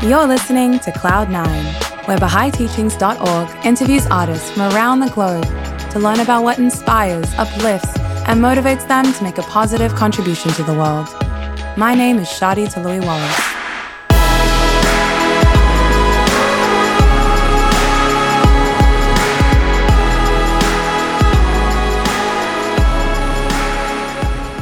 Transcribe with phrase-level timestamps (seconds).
[0.00, 5.44] You're listening to Cloud9, where BahaiTeachings.org interviews artists from around the globe
[5.90, 7.98] to learn about what inspires, uplifts,
[8.28, 11.08] and motivates them to make a positive contribution to the world.
[11.76, 13.57] My name is Shadi Talui Wallace.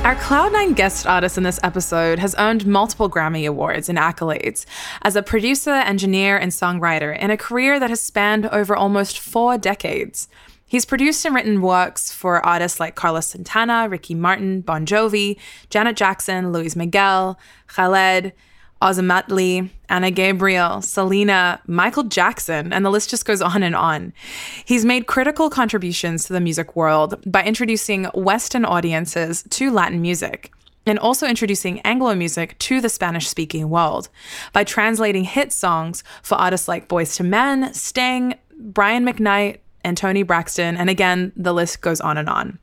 [0.06, 4.64] Our Cloud9 guest artist in this episode has earned multiple Grammy Awards and accolades
[5.02, 9.58] as a producer, engineer, and songwriter in a career that has spanned over almost four
[9.58, 10.28] decades.
[10.64, 15.96] He's produced and written works for artists like Carlos Santana, Ricky Martin, Bon Jovi, Janet
[15.96, 18.32] Jackson, Luis Miguel, Khaled,
[18.82, 24.12] Ozomatli, Ana Gabriel, Selena, Michael Jackson, and the list just goes on and on.
[24.64, 30.52] He's made critical contributions to the music world by introducing Western audiences to Latin music
[30.86, 34.08] and also introducing Anglo music to the Spanish speaking world
[34.52, 40.22] by translating hit songs for artists like Boyz II Men, Sting, Brian McKnight, and Toni
[40.22, 42.58] Braxton, and again, the list goes on and on.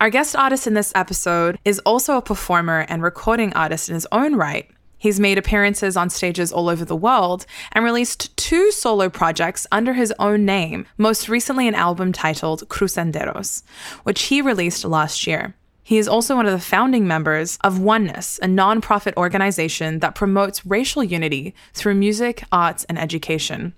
[0.00, 4.06] Our guest artist in this episode is also a performer and recording artist in his
[4.12, 4.68] own right.
[5.04, 9.92] He's made appearances on stages all over the world and released two solo projects under
[9.92, 13.64] his own name, most recently an album titled Crucenderos,
[14.04, 15.54] which he released last year.
[15.82, 20.64] He is also one of the founding members of Oneness, a nonprofit organization that promotes
[20.64, 23.74] racial unity through music, arts, and education.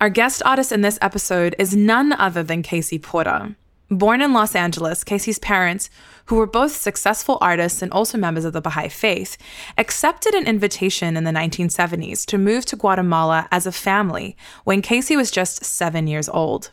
[0.00, 3.56] Our guest artist in this episode is none other than KC Porter.
[3.88, 5.90] Born in Los Angeles, KC's parents,
[6.26, 9.36] who were both successful artists and also members of the Baha'i faith,
[9.78, 15.16] accepted an invitation in the 1970s to move to Guatemala as a family when KC
[15.16, 16.70] was just seven years old.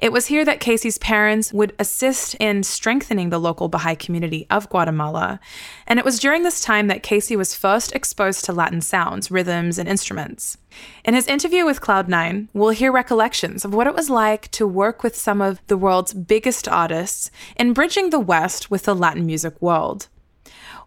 [0.00, 4.68] It was here that KC's parents would assist in strengthening the local Baha'i community of
[4.68, 5.40] Guatemala.
[5.86, 9.78] And it was during this time that KC was first exposed to Latin sounds, rhythms,
[9.78, 10.58] and instruments.
[11.04, 15.02] In his interview with Cloud9, we'll hear recollections of what it was like to work
[15.02, 19.60] with some of the world's biggest artists in bridging the West with the Latin music
[19.60, 20.08] world.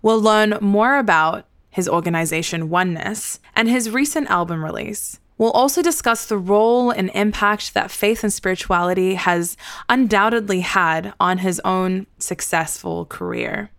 [0.01, 5.19] We'll learn more about his organization Oneness and his recent album release.
[5.39, 9.55] We'll also discuss the role and impact that faith and spirituality has
[9.87, 13.71] undoubtedly had on his own successful career.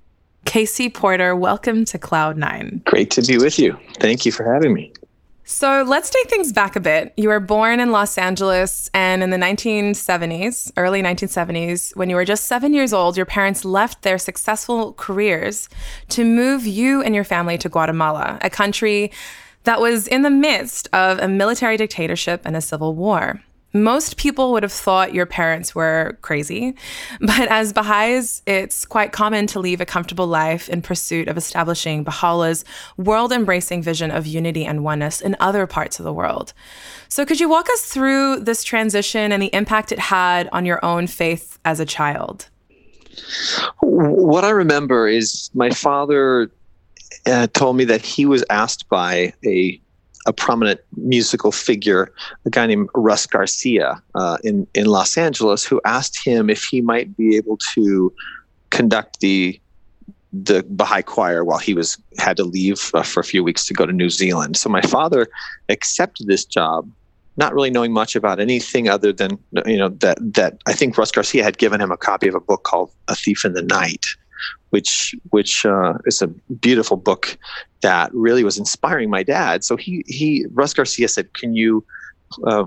[0.47, 2.83] KC Porter, welcome to Cloud9.
[2.85, 3.79] Great to be with you.
[3.99, 4.91] Thank you for having me.
[5.45, 7.13] So let's take things back a bit.
[7.19, 12.25] You were born in Los Angeles, and in the 1970s, early 1970s, when you were
[12.25, 15.69] just seven years old, your parents left their successful careers
[16.11, 19.11] to move you and your family to Guatemala, a country
[19.65, 23.43] that was in the midst of a military dictatorship and a civil war.
[23.73, 26.75] Most people would have thought your parents were crazy,
[27.21, 32.03] but as Baha'is, it's quite common to leave a comfortable life in pursuit of establishing
[32.03, 32.65] Baha'u'llah's
[32.97, 36.53] world embracing vision of unity and oneness in other parts of the world.
[37.09, 40.85] So, could you walk us through this transition and the impact it had on your
[40.85, 42.49] own faith as a child?
[43.81, 46.51] What I remember is my father
[47.27, 49.81] uh, told me that he was asked by a
[50.27, 52.13] a prominent musical figure,
[52.45, 56.81] a guy named Russ Garcia uh, in in Los Angeles, who asked him if he
[56.81, 58.13] might be able to
[58.71, 59.61] conduct the
[60.33, 63.75] the Baha'i choir while he was had to leave uh, for a few weeks to
[63.75, 64.57] go to New Zealand.
[64.57, 65.27] So my father
[65.69, 66.89] accepted this job,
[67.37, 71.11] not really knowing much about anything other than you know that that I think Russ
[71.11, 74.07] Garcia had given him a copy of a book called A Thief in the Night,
[74.71, 77.37] which which uh, is a beautiful book
[77.83, 79.65] that really was inspiring my dad.
[79.65, 81.85] So he he Russ Garcia said, "Can you
[82.47, 82.65] uh,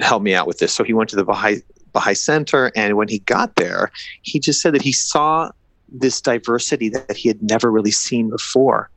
[0.00, 3.08] help me out with this?" So he went to the Baha'i Baha'i Center, and when
[3.08, 3.90] he got there,
[4.22, 5.50] he just said that he saw
[5.88, 8.90] this diversity that he had never really seen before,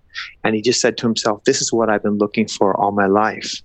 [0.44, 3.08] and he just said to himself, "This is what I've been looking for all my
[3.08, 3.62] life."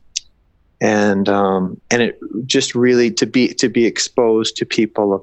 [0.81, 5.23] And um, and it just really to be to be exposed to people of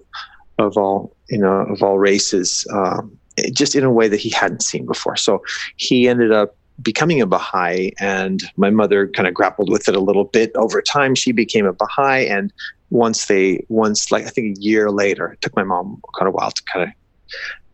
[0.58, 3.19] of all you know of all races um,
[3.54, 5.16] just in a way that he hadn't seen before.
[5.16, 5.44] So
[5.78, 10.00] he ended up becoming a Baha'i, and my mother kind of grappled with it a
[10.00, 11.16] little bit over time.
[11.16, 12.54] She became a Baha'i, and
[12.90, 16.32] once they, once like I think a year later, it took my mom of a
[16.32, 16.94] while to kind of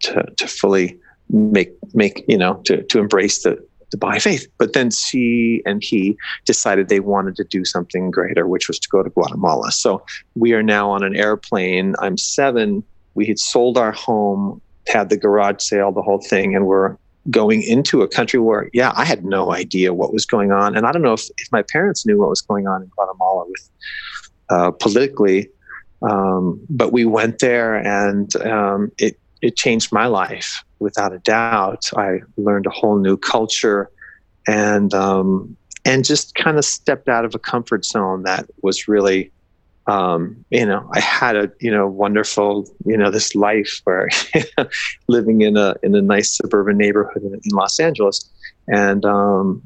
[0.02, 1.00] to to fully
[1.30, 3.58] make make you know to to embrace the
[3.92, 4.48] the Baha'i faith.
[4.58, 8.90] But then she and he decided they wanted to do something greater, which was to
[8.90, 9.72] go to Guatemala.
[9.72, 10.04] So
[10.36, 11.96] we are now on an airplane.
[12.00, 12.84] I'm seven.
[13.14, 16.98] We had sold our home had the garage sale, the whole thing, and we're
[17.32, 20.86] going into a country where, yeah, I had no idea what was going on, and
[20.86, 23.70] I don't know if, if my parents knew what was going on in Guatemala with
[24.50, 25.50] uh, politically,
[26.02, 31.90] um, but we went there, and um, it it changed my life without a doubt.
[31.96, 33.90] I learned a whole new culture,
[34.48, 39.32] and um, and just kind of stepped out of a comfort zone that was really
[39.88, 44.10] um, you know, I had a you know wonderful you know this life where
[45.08, 48.30] living in a in a nice suburban neighborhood in, in Los Angeles,
[48.68, 49.62] and um,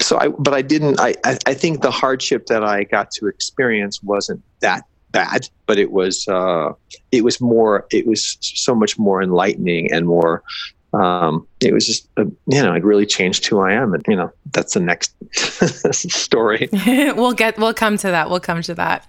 [0.00, 3.26] so I but I didn't I, I, I think the hardship that I got to
[3.26, 6.72] experience wasn't that bad, but it was uh,
[7.10, 10.42] it was more it was so much more enlightening and more
[10.92, 13.94] um, it was just, uh, you know, it really changed who I am.
[13.94, 15.14] And, you know, that's the next
[15.94, 16.68] story.
[16.72, 18.28] we'll get, we'll come to that.
[18.28, 19.06] We'll come to that.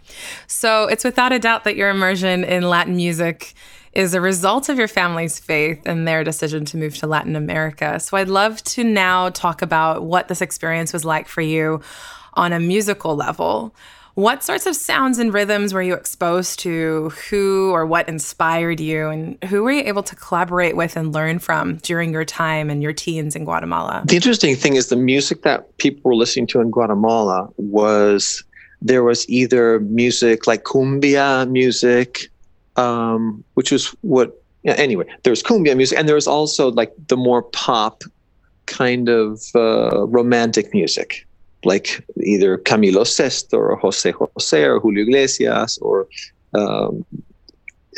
[0.48, 3.54] So it's without a doubt that your immersion in Latin music
[3.92, 8.00] is a result of your family's faith and their decision to move to Latin America.
[8.00, 11.82] So I'd love to now talk about what this experience was like for you
[12.34, 13.76] on a musical level.
[14.16, 17.10] What sorts of sounds and rhythms were you exposed to?
[17.30, 19.10] Who or what inspired you?
[19.10, 22.84] And who were you able to collaborate with and learn from during your time and
[22.84, 24.04] your teens in Guatemala?
[24.06, 28.44] The interesting thing is the music that people were listening to in Guatemala was
[28.84, 32.28] there was either music like cumbia music,
[32.76, 36.94] um, which was what, yeah, anyway, there was cumbia music, and there was also like
[37.08, 38.04] the more pop
[38.68, 41.26] kind of uh, romantic music
[41.66, 46.08] like either Camilo Sesto or Jose Jose or Julio Iglesias or
[46.54, 47.06] um,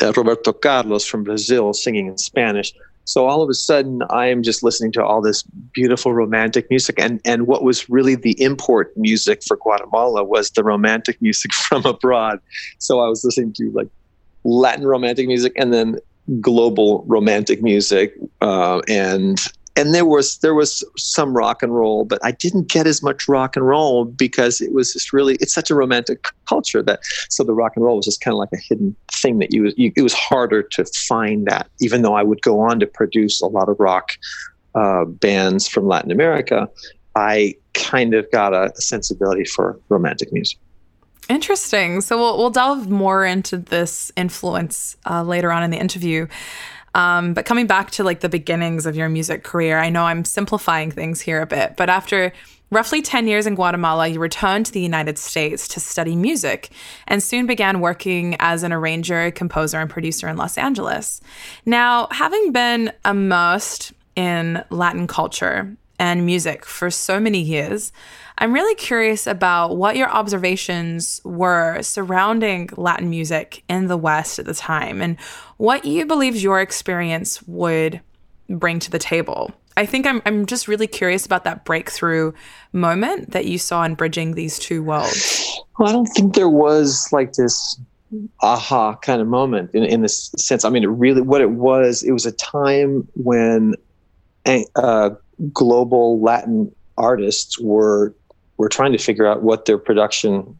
[0.02, 2.72] uh, Roberto Carlos from Brazil singing in Spanish.
[3.04, 6.96] So all of a sudden, I am just listening to all this beautiful romantic music,
[6.98, 11.86] and and what was really the import music for Guatemala was the romantic music from
[11.86, 12.40] abroad.
[12.78, 13.88] So I was listening to like
[14.42, 16.00] Latin romantic music, and then
[16.40, 19.38] global romantic music, uh, and
[19.76, 23.28] and there was there was some rock and roll, but I didn't get as much
[23.28, 27.44] rock and roll because it was just really it's such a romantic culture that so
[27.44, 29.92] the rock and roll was just kind of like a hidden thing that you, you
[29.94, 33.46] it was harder to find that even though I would go on to produce a
[33.46, 34.12] lot of rock
[34.74, 36.68] uh, bands from Latin America,
[37.14, 40.58] I kind of got a, a sensibility for romantic music.
[41.28, 42.00] Interesting.
[42.00, 46.28] So we'll we'll delve more into this influence uh, later on in the interview.
[46.96, 50.24] Um, but coming back to like the beginnings of your music career, I know I'm
[50.24, 52.32] simplifying things here a bit, but after
[52.70, 56.70] roughly 10 years in Guatemala, you returned to the United States to study music
[57.06, 61.20] and soon began working as an arranger, composer, and producer in Los Angeles.
[61.66, 67.92] Now, having been immersed in Latin culture and music for so many years,
[68.38, 74.44] I'm really curious about what your observations were surrounding Latin music in the West at
[74.44, 75.18] the time and
[75.56, 78.00] what you believed your experience would
[78.48, 79.52] bring to the table.
[79.78, 82.32] I think I'm, I'm just really curious about that breakthrough
[82.72, 85.60] moment that you saw in bridging these two worlds.
[85.78, 87.78] Well, I don't think there was like this
[88.40, 90.64] aha kind of moment in, in this sense.
[90.64, 93.74] I mean, it really, what it was, it was a time when
[94.46, 95.10] uh,
[95.52, 98.14] global Latin artists were
[98.56, 100.58] were trying to figure out what their production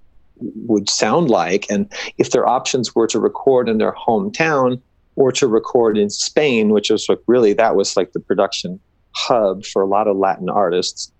[0.67, 4.81] would sound like and if their options were to record in their hometown
[5.15, 8.79] or to record in Spain, which was like really that was like the production
[9.13, 11.11] hub for a lot of Latin artists,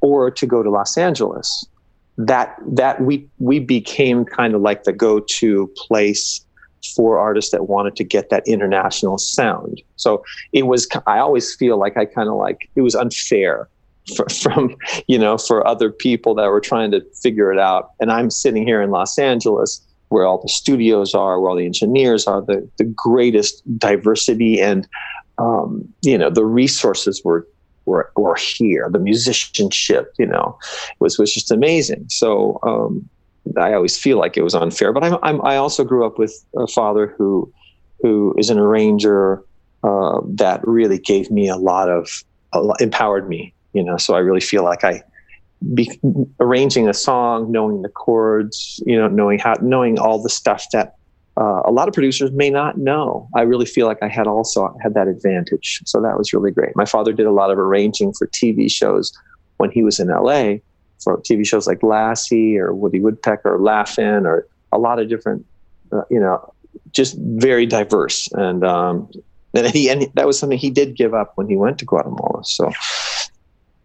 [0.00, 1.66] or to go to Los Angeles.
[2.16, 6.44] That that we we became kind of like the go-to place
[6.94, 9.82] for artists that wanted to get that international sound.
[9.96, 13.68] So it was I always feel like I kind of like it was unfair
[14.16, 17.90] for, from you know for other people that were trying to figure it out.
[18.00, 21.64] And i'm sitting here in los angeles where all the studios are where all the
[21.64, 24.86] engineers are the, the greatest diversity and
[25.38, 27.46] um, you know the resources were,
[27.86, 28.88] were were here.
[28.90, 30.58] The musicianship you know
[31.00, 32.06] was was just amazing.
[32.08, 33.08] So um,
[33.58, 36.34] i always feel like it was unfair but I'm, I'm i also grew up with
[36.56, 37.52] a father who
[38.02, 39.42] who is an arranger
[39.82, 42.24] uh, that really gave me a lot of
[42.80, 45.02] empowered me you know so i really feel like i
[45.72, 45.90] be
[46.40, 50.94] arranging a song knowing the chords you know knowing how knowing all the stuff that
[51.36, 53.28] uh, a lot of producers may not know.
[53.34, 56.76] I really feel like i had also had that advantage so that was really great.
[56.76, 59.12] My father did a lot of arranging for tv shows
[59.56, 60.54] when he was in la
[61.04, 65.44] for tv shows like lassie or woody woodpecker or laugh-in or a lot of different
[65.92, 66.52] uh, you know
[66.90, 69.08] just very diverse and um,
[69.54, 72.44] and he and that was something he did give up when he went to Guatemala.
[72.44, 72.70] So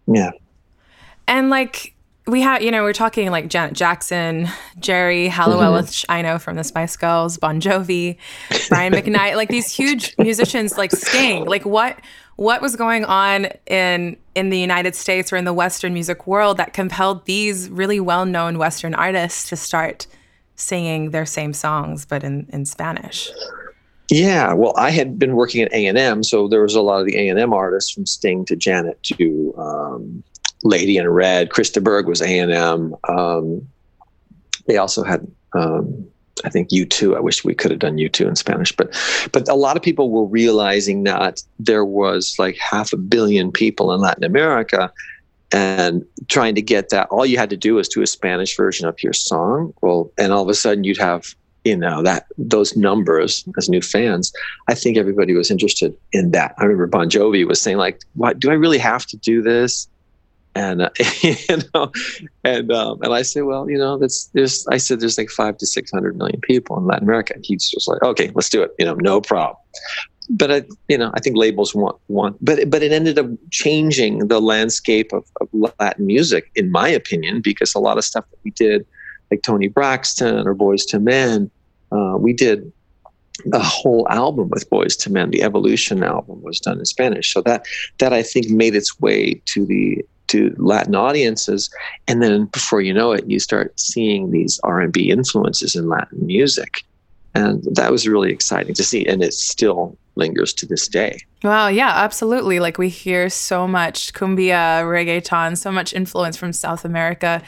[0.08, 0.32] yeah.
[1.28, 1.94] And like
[2.26, 4.48] we had, you know, we're talking like Janet Jackson,
[4.80, 5.86] Geri Halliwell, mm-hmm.
[5.86, 8.18] which I know from the Spice Girls, Bon Jovi,
[8.70, 11.46] Brian McKnight, like these huge musicians like Sting.
[11.46, 12.00] Like what
[12.40, 16.56] what was going on in in the United States or in the Western music world
[16.56, 20.08] that compelled these really well-known Western artists to start
[20.56, 23.30] singing their same songs but in, in Spanish?
[24.10, 27.02] Yeah, well, I had been working at A and M, so there was a lot
[27.02, 30.24] of the A and M artists, from Sting to Janet to um,
[30.64, 31.52] Lady in Red.
[31.52, 32.96] Chris de Burgh was A and M.
[33.10, 33.68] Um,
[34.66, 36.08] they also had, um,
[36.46, 37.16] I think, U2.
[37.16, 38.96] I wish we could have done U2 in Spanish, but
[39.32, 43.94] but a lot of people were realizing that there was like half a billion people
[43.94, 44.92] in Latin America,
[45.52, 47.08] and trying to get that.
[47.10, 49.74] All you had to do was do a Spanish version of your song.
[49.82, 53.82] Well, and all of a sudden you'd have you know that those numbers as new
[53.82, 54.32] fans
[54.70, 58.40] i think everybody was interested in that i remember bon jovi was saying like what
[58.40, 59.88] do i really have to do this
[60.60, 60.90] and uh,
[61.22, 61.92] you know,
[62.44, 65.58] and um, and I say, well, you know, that's there's I said there's like five
[65.58, 68.62] to six hundred million people in Latin America, and he's just like, okay, let's do
[68.62, 69.58] it, you know, no problem.
[70.32, 74.28] But I, you know, I think labels want want, but but it ended up changing
[74.28, 75.48] the landscape of, of
[75.80, 78.86] Latin music, in my opinion, because a lot of stuff that we did,
[79.32, 81.50] like Toni Braxton or Boyz II Men,
[81.92, 82.72] uh, we did
[83.54, 85.32] a whole album with Boyz II Men.
[85.32, 87.66] The Evolution album was done in Spanish, so that
[88.00, 91.70] that I think made its way to the to Latin audiences,
[92.08, 95.88] and then before you know it, you start seeing these R and B influences in
[95.88, 96.84] Latin music,
[97.36, 101.18] and that was really exciting to see, and it still lingers to this day.
[101.44, 102.60] Wow, yeah, absolutely.
[102.60, 107.42] Like we hear so much cumbia, reggaeton, so much influence from South America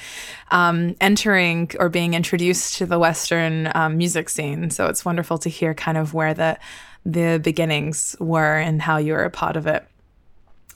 [0.50, 4.72] um, entering or being introduced to the Western um, music scene.
[4.72, 6.58] So it's wonderful to hear kind of where the
[7.04, 9.84] the beginnings were and how you were a part of it.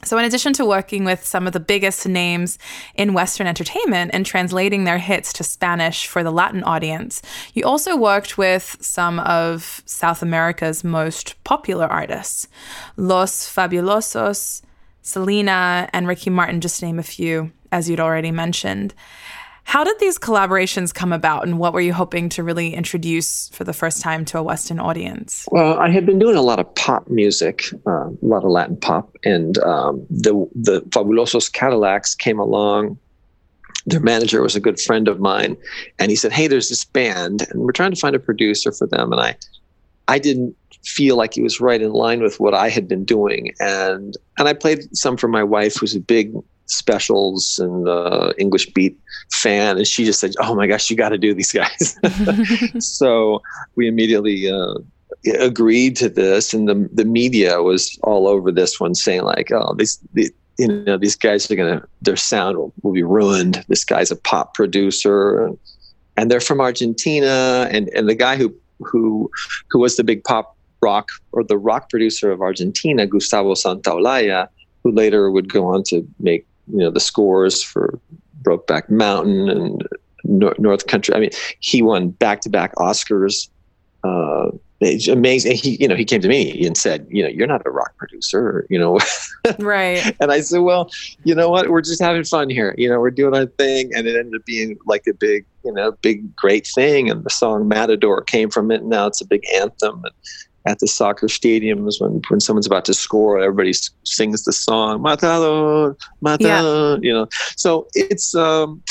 [0.05, 2.59] So, in addition to working with some of the biggest names
[2.93, 7.23] in Western entertainment and translating their hits to Spanish for the Latin audience,
[7.55, 12.47] you also worked with some of South America's most popular artists
[12.97, 14.61] Los Fabulosos,
[15.01, 18.93] Selena, and Ricky Martin, just to name a few, as you'd already mentioned.
[19.65, 23.63] How did these collaborations come about, and what were you hoping to really introduce for
[23.63, 25.49] the first time to a Western audience?
[25.51, 28.77] Well, I had been doing a lot of pop music, uh, a lot of Latin
[28.77, 32.97] pop, and um, the the Fabulosos Cadillacs came along.
[33.87, 35.57] Their manager was a good friend of mine,
[35.97, 38.85] and he said, "Hey, there's this band, and we're trying to find a producer for
[38.85, 39.35] them." And I,
[40.07, 43.51] I didn't feel like he was right in line with what I had been doing,
[43.59, 46.31] and and I played some for my wife, who's a big
[46.67, 48.97] specials and uh, English beat
[49.31, 51.97] fan, and she just said, "Oh my gosh, you got to do these guys."
[52.79, 53.41] so
[53.75, 54.75] we immediately uh,
[55.39, 59.73] agreed to this, and the the media was all over this one, saying like, "Oh,
[59.77, 63.83] these." The, you know these guys are gonna their sound will, will be ruined this
[63.83, 65.57] guy's a pop producer and,
[66.15, 69.29] and they're from argentina and and the guy who who
[69.69, 74.47] who was the big pop rock or the rock producer of argentina gustavo santaolalla
[74.83, 77.99] who later would go on to make you know the scores for
[78.41, 79.87] Brokeback Mountain and
[80.23, 81.15] North Country.
[81.15, 83.49] I mean, he won back to back Oscars.
[84.03, 85.55] Uh, it's amazing.
[85.55, 87.95] He, you know, he came to me and said, you know, you're not a rock
[87.97, 88.99] producer, you know.
[89.59, 90.15] right.
[90.19, 90.91] And I said, well,
[91.23, 91.69] you know what?
[91.69, 92.75] We're just having fun here.
[92.77, 95.71] You know, we're doing our thing, and it ended up being like a big, you
[95.71, 97.09] know, big great thing.
[97.09, 98.81] And the song Matador came from it.
[98.81, 100.03] And now it's a big anthem.
[100.03, 100.13] And
[100.65, 105.95] at the soccer stadiums when, when someone's about to score, everybody sings the song "Matador,
[106.21, 106.97] Matador." Yeah.
[107.01, 108.35] You know, so it's.
[108.35, 108.81] Um,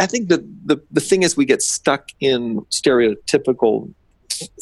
[0.00, 3.92] I think the, the the thing is we get stuck in stereotypical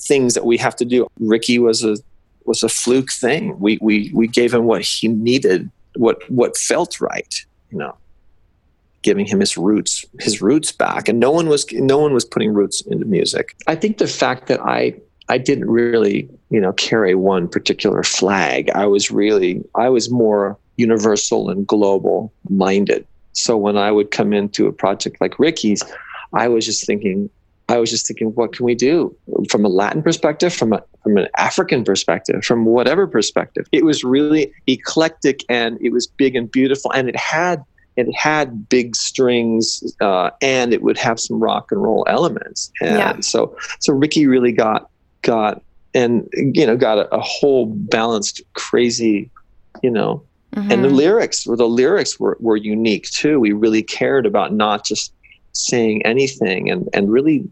[0.01, 1.07] things that we have to do.
[1.21, 1.97] Ricky was a
[2.45, 3.59] was a fluke thing.
[3.59, 7.35] We we we gave him what he needed, what what felt right.
[7.71, 7.97] You know,
[9.03, 12.55] giving him his roots his roots back, and no one was no one was putting
[12.55, 13.57] roots into music.
[13.67, 14.95] I think the fact that I
[15.29, 18.71] I didn't really, you know, carry one particular flag.
[18.71, 23.07] I was really, I was more universal and global minded.
[23.33, 25.83] So when I would come into a project like Ricky's,
[26.33, 27.29] I was just thinking,
[27.69, 29.15] I was just thinking, what can we do
[29.51, 33.67] from a Latin perspective, from a from an African perspective, from whatever perspective?
[33.73, 37.65] It was really eclectic and it was big and beautiful, and it had
[37.97, 42.71] it had big strings uh, and it would have some rock and roll elements.
[42.81, 43.21] And yeah.
[43.21, 44.89] so so Ricky really got
[45.23, 45.63] got
[45.97, 49.31] and you know got a, a whole balanced crazy
[49.83, 50.23] you know
[50.55, 50.71] mm-hmm.
[50.71, 50.99] and the mm-hmm.
[50.99, 55.13] lyrics were the lyrics were, were unique too we really cared about not just
[55.53, 57.43] saying anything and and really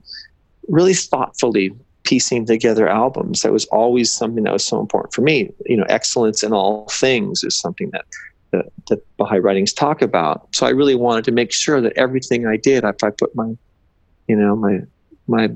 [0.69, 1.75] really thoughtfully
[2.05, 5.87] piecing together albums that was always something that was so important for me you know
[5.89, 8.05] excellence in all things is something that
[8.51, 12.47] that, that Baha'i writings talk about so i really wanted to make sure that everything
[12.47, 13.57] i did if i put my
[14.29, 14.81] you know my
[15.27, 15.49] my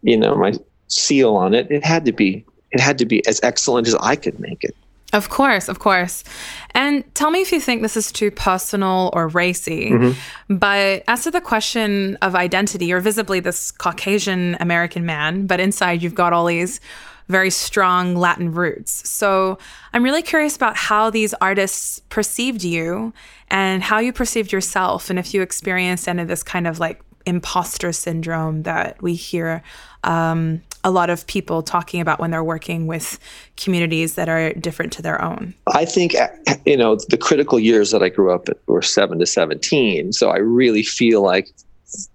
[0.00, 0.54] you know my
[0.92, 4.16] seal on it, it had to be it had to be as excellent as I
[4.16, 4.74] could make it.
[5.12, 6.24] Of course, of course.
[6.70, 9.90] And tell me if you think this is too personal or racy.
[9.90, 10.56] Mm-hmm.
[10.56, 16.02] But as to the question of identity, you're visibly this Caucasian American man, but inside
[16.02, 16.80] you've got all these
[17.28, 19.06] very strong Latin roots.
[19.08, 19.58] So
[19.92, 23.12] I'm really curious about how these artists perceived you
[23.48, 27.02] and how you perceived yourself, and if you experienced any of this kind of like
[27.26, 29.62] imposter syndrome that we hear
[30.04, 33.18] um, a lot of people talking about when they're working with
[33.56, 35.54] communities that are different to their own?
[35.72, 36.28] I think, eh,
[36.66, 40.12] you know, the critical years that I grew up were seven to 17.
[40.12, 41.48] So I really feel like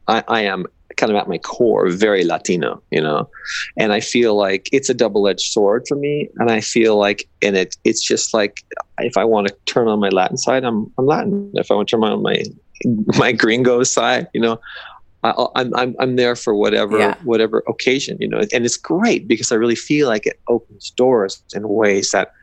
[0.07, 0.65] I, I am
[0.97, 3.29] kind of at my core very Latino, you know,
[3.77, 6.27] and I feel like it's a double edged sword for me.
[6.37, 8.63] And I feel like, and it, it's just like,
[8.99, 11.51] if I want to turn on my Latin side, I'm, I'm Latin.
[11.53, 12.43] If I want to turn on my,
[13.17, 14.59] my gringo side, you know,
[15.23, 17.15] I, am I'm I'm there for whatever yeah.
[17.23, 21.41] whatever occasion, you know, and it's great because I really feel like it opens doors
[21.53, 22.33] in ways that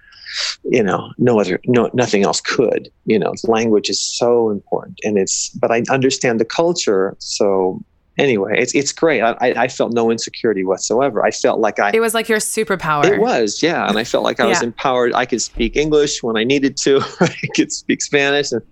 [0.65, 2.91] you know no other no nothing else could.
[3.05, 7.81] You know, language is so important, and it's but I understand the culture, so
[8.19, 9.21] anyway, it's it's great.
[9.21, 11.25] I, I felt no insecurity whatsoever.
[11.25, 11.91] I felt like I.
[11.93, 13.05] It was like your superpower.
[13.05, 14.51] It was, yeah, and I felt like I yeah.
[14.51, 15.15] was empowered.
[15.15, 17.01] I could speak English when I needed to.
[17.21, 18.63] I could speak Spanish, and,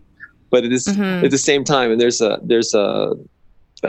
[0.51, 1.25] but it is, mm-hmm.
[1.25, 3.15] at the same time, and there's a there's a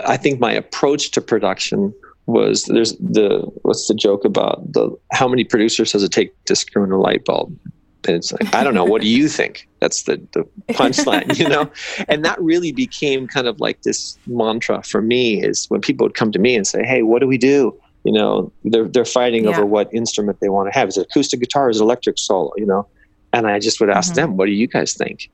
[0.05, 1.93] I think my approach to production
[2.25, 6.55] was there's the what's the joke about the how many producers does it take to
[6.55, 7.57] screw in a light bulb?
[8.05, 8.83] And it's like, I don't know.
[8.83, 9.67] What do you think?
[9.79, 11.71] That's the, the punchline, you know?
[12.09, 16.15] And that really became kind of like this mantra for me is when people would
[16.15, 17.79] come to me and say, Hey, what do we do?
[18.03, 19.51] You know, they're, they're fighting yeah.
[19.51, 20.89] over what instrument they want to have.
[20.89, 21.69] Is it acoustic guitar?
[21.69, 22.51] Is it electric solo?
[22.57, 22.87] You know?
[23.31, 24.15] And I just would ask mm-hmm.
[24.15, 25.31] them, what do you guys think?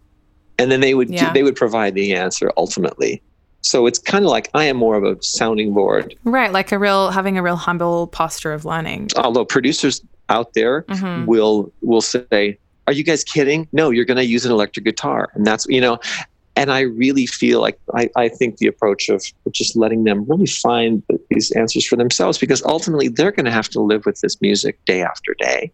[0.59, 1.33] And then they would, yeah.
[1.33, 3.21] they would provide the answer ultimately.
[3.61, 6.15] So it's kind of like I am more of a sounding board.
[6.23, 9.09] Right, like a real having a real humble posture of learning.
[9.17, 11.25] Although producers out there mm-hmm.
[11.25, 13.67] will will say, "Are you guys kidding?
[13.71, 15.99] No, you're going to use an electric guitar." And that's, you know,
[16.55, 20.45] and I really feel like I, I think the approach of just letting them really
[20.45, 24.39] find these answers for themselves because ultimately they're going to have to live with this
[24.41, 25.71] music day after day.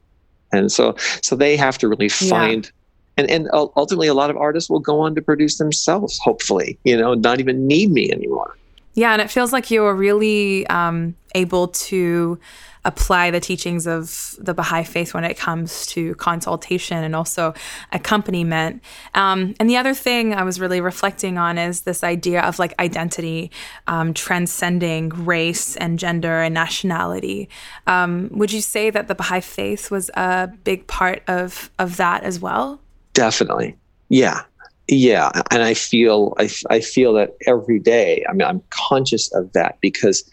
[0.51, 2.71] And so so they have to really find yeah
[3.17, 6.97] and and ultimately a lot of artists will go on to produce themselves hopefully you
[6.97, 8.57] know not even need me anymore
[8.93, 12.39] yeah and it feels like you are really um, able to
[12.85, 17.53] apply the teachings of the Baha'i faith when it comes to consultation and also
[17.91, 18.81] accompaniment.
[19.15, 22.79] Um, and the other thing I was really reflecting on is this idea of like
[22.79, 23.51] identity
[23.87, 27.49] um, transcending race and gender and nationality.
[27.87, 32.23] Um, would you say that the Baha'i faith was a big part of of that
[32.23, 32.79] as well?
[33.15, 33.75] Definitely.
[34.09, 34.43] Yeah.
[34.87, 35.31] Yeah.
[35.49, 38.23] And I feel, I, I feel that every day.
[38.29, 40.23] I mean, I'm conscious of that because,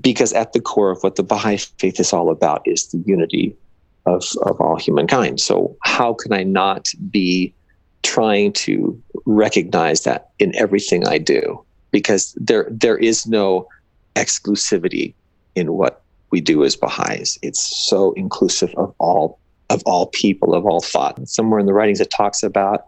[0.00, 3.54] because at the core of what the Baha'i faith is all about is the unity
[4.06, 5.40] of, of all humankind.
[5.40, 7.54] So how can I not be
[8.02, 11.62] trying to recognize that in everything I do?
[11.90, 13.68] Because there, there is no
[14.16, 15.12] exclusivity
[15.54, 17.38] in what we do as Baha'is.
[17.42, 19.38] It's so inclusive of all
[19.70, 21.26] of all people, of all thought.
[21.28, 22.84] Somewhere in the writings, it talks about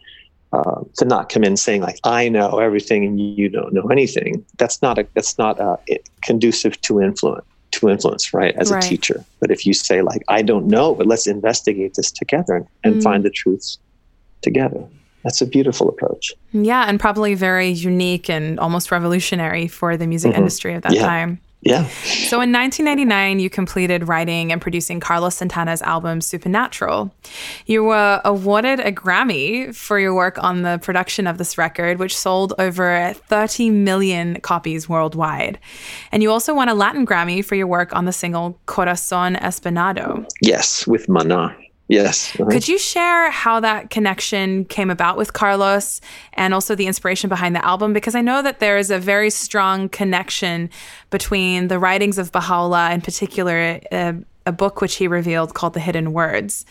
[0.52, 4.44] uh, to not come in saying like I know everything and you don't know anything.
[4.58, 5.78] That's not a that's not a,
[6.20, 8.54] conducive to influence to influence, right?
[8.56, 8.84] As right.
[8.84, 9.24] a teacher.
[9.40, 12.94] But if you say like I don't know, but let's investigate this together and, and
[12.96, 13.02] mm.
[13.02, 13.78] find the truths
[14.42, 14.86] together.
[15.22, 16.32] That's a beautiful approach.
[16.52, 20.38] Yeah, and probably very unique and almost revolutionary for the music mm-hmm.
[20.40, 21.06] industry of that yeah.
[21.06, 21.40] time.
[21.62, 21.86] Yeah.
[21.86, 27.14] So in 1999, you completed writing and producing Carlos Santana's album Supernatural.
[27.66, 32.16] You were awarded a Grammy for your work on the production of this record, which
[32.16, 35.60] sold over 30 million copies worldwide.
[36.10, 40.28] And you also won a Latin Grammy for your work on the single Corazon Espinado.
[40.40, 41.56] Yes, with Mana.
[41.92, 42.34] Yes.
[42.40, 42.50] Uh-huh.
[42.50, 46.00] Could you share how that connection came about with Carlos
[46.32, 47.92] and also the inspiration behind the album?
[47.92, 50.70] Because I know that there is a very strong connection
[51.10, 54.14] between the writings of Baha'u'llah, in particular, uh,
[54.46, 56.64] a book which he revealed called The Hidden Words,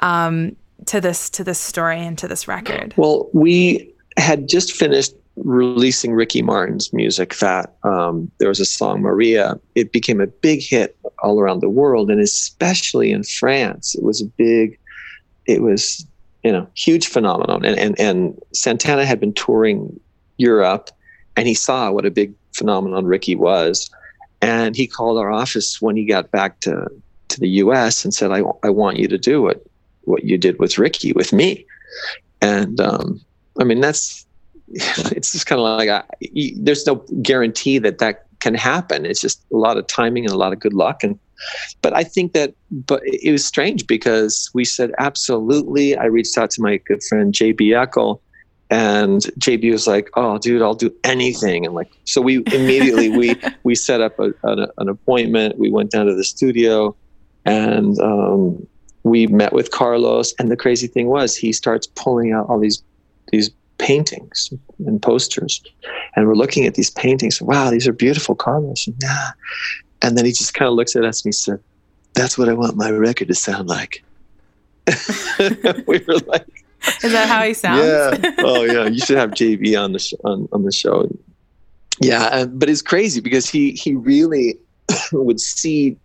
[0.00, 0.54] um,
[0.86, 2.92] to this to this story and to this record.
[2.96, 9.00] Well, we had just finished releasing Ricky Martin's music that um, there was a song
[9.00, 9.58] Maria.
[9.74, 14.20] It became a big hit all around the world, and especially in France, it was
[14.20, 14.78] a big.
[15.46, 16.06] It was
[16.44, 19.98] you know huge phenomenon, and and and Santana had been touring
[20.36, 20.90] Europe,
[21.36, 23.90] and he saw what a big phenomenon Ricky was,
[24.40, 26.86] and he called our office when he got back to
[27.28, 28.04] to the U.S.
[28.04, 29.64] and said, "I I want you to do what
[30.02, 31.66] what you did with Ricky with me,"
[32.40, 33.20] and um,
[33.58, 34.26] I mean that's
[35.12, 39.06] it's just kind of like I, you, there's no guarantee that that can happen.
[39.06, 41.02] It's just a lot of timing and a lot of good luck.
[41.02, 41.18] And
[41.82, 45.96] but I think that but it was strange because we said absolutely.
[45.96, 48.20] I reached out to my good friend JB Eckl,
[48.70, 53.34] and JB was like, "Oh, dude, I'll do anything." And like, so we immediately we
[53.62, 55.58] we set up a, an, an appointment.
[55.58, 56.94] We went down to the studio
[57.44, 58.66] And um,
[59.04, 62.82] we met with Carlos, and the crazy thing was he starts pulling out all these
[63.32, 64.52] these paintings
[64.86, 65.62] and posters,
[66.14, 67.40] and we're looking at these paintings.
[67.40, 68.86] Wow, these are beautiful, Carlos.
[68.86, 69.30] And, yeah.
[70.02, 71.60] and then he just kind of looks at us and he said,
[72.14, 74.04] "That's what I want my record to sound like."
[75.86, 76.46] we were like,
[77.02, 78.34] "Is that how he sounds?" Yeah.
[78.38, 78.86] Oh yeah.
[78.86, 81.08] You should have JB on the sh- on on the show.
[82.00, 84.58] Yeah, uh, but it's crazy because he he really
[85.12, 85.96] would see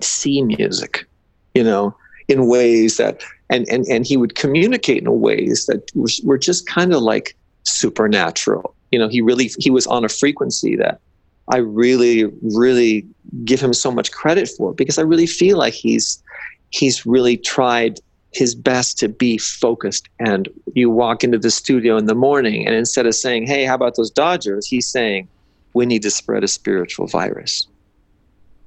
[0.00, 1.06] see music,
[1.54, 1.94] you know,
[2.28, 6.66] in ways that and and and he would communicate in ways that were, were just
[6.66, 8.74] kind of like supernatural.
[8.90, 11.00] You know, he really he was on a frequency that
[11.48, 13.06] I really really
[13.44, 16.22] give him so much credit for because I really feel like he's
[16.70, 18.00] he's really tried
[18.32, 22.74] his best to be focused and you walk into the studio in the morning and
[22.74, 25.26] instead of saying hey how about those dodgers he's saying
[25.72, 27.66] we need to spread a spiritual virus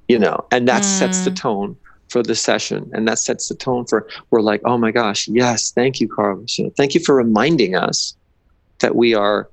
[0.08, 0.98] you know and that mm.
[0.98, 1.36] sets the mm.
[1.36, 1.76] tone
[2.12, 2.90] for the session.
[2.92, 6.58] And that sets the tone for we're like oh my gosh yes thank you carlos.
[6.58, 8.14] You know, thank you for reminding us
[8.80, 9.48] that we are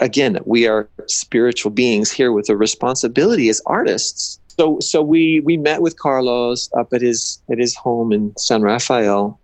[0.00, 4.40] again we are spiritual beings here with a responsibility as artists.
[4.58, 8.62] So so we we met with carlos up at his at his home in san
[8.62, 9.38] rafael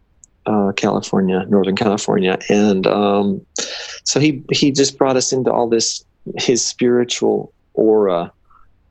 [0.47, 2.39] uh, california northern california.
[2.49, 3.45] And um,
[4.05, 6.05] so he he just brought us into all this
[6.39, 8.33] his spiritual aura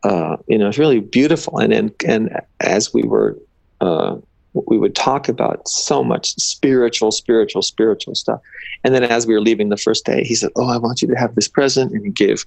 [0.03, 1.57] uh, you know, it's really beautiful.
[1.57, 3.37] And and and as we were,
[3.81, 4.17] uh,
[4.53, 8.41] we would talk about so much spiritual, spiritual, spiritual stuff.
[8.83, 11.07] And then as we were leaving the first day, he said, "Oh, I want you
[11.07, 12.45] to have this present," and he gave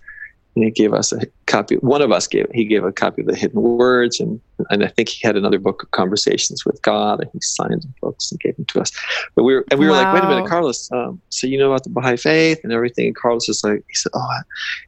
[0.55, 1.77] and he gave us a copy.
[1.77, 4.41] One of us gave he gave a copy of the Hidden Words, and
[4.71, 7.93] and I think he had another book of Conversations with God, and he signed the
[8.01, 8.93] books and gave them to us.
[9.35, 10.05] But we were and we were wow.
[10.05, 10.91] like, wait a minute, Carlos.
[10.93, 13.07] Um, so you know about the Baha'i faith and everything?
[13.07, 14.29] And Carlos was like, he said, oh,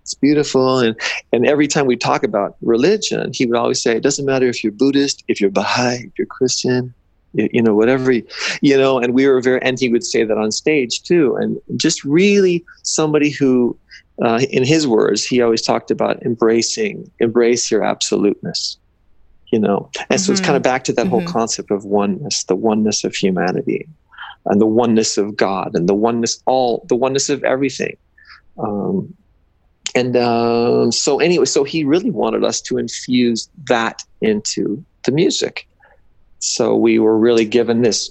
[0.02, 0.78] it's beautiful.
[0.78, 0.98] And
[1.32, 4.62] and every time we talk about religion, he would always say, it doesn't matter if
[4.62, 6.94] you're Buddhist, if you're Baha'i, if you're Christian,
[7.36, 10.50] you know whatever you know and we were very and he would say that on
[10.50, 13.76] stage too and just really somebody who
[14.22, 18.78] uh, in his words, he always talked about embracing, embrace your absoluteness,
[19.52, 19.90] you know.
[19.98, 20.16] And mm-hmm.
[20.16, 20.72] so it's kind of mm-hmm.
[20.72, 21.10] back to that mm-hmm.
[21.10, 23.86] whole concept of oneness, the oneness of humanity,
[24.46, 27.96] and the oneness of God, and the oneness, all the oneness of everything.
[28.58, 29.14] Um,
[29.94, 35.68] and uh, so, anyway, so he really wanted us to infuse that into the music.
[36.38, 38.10] So we were really given this,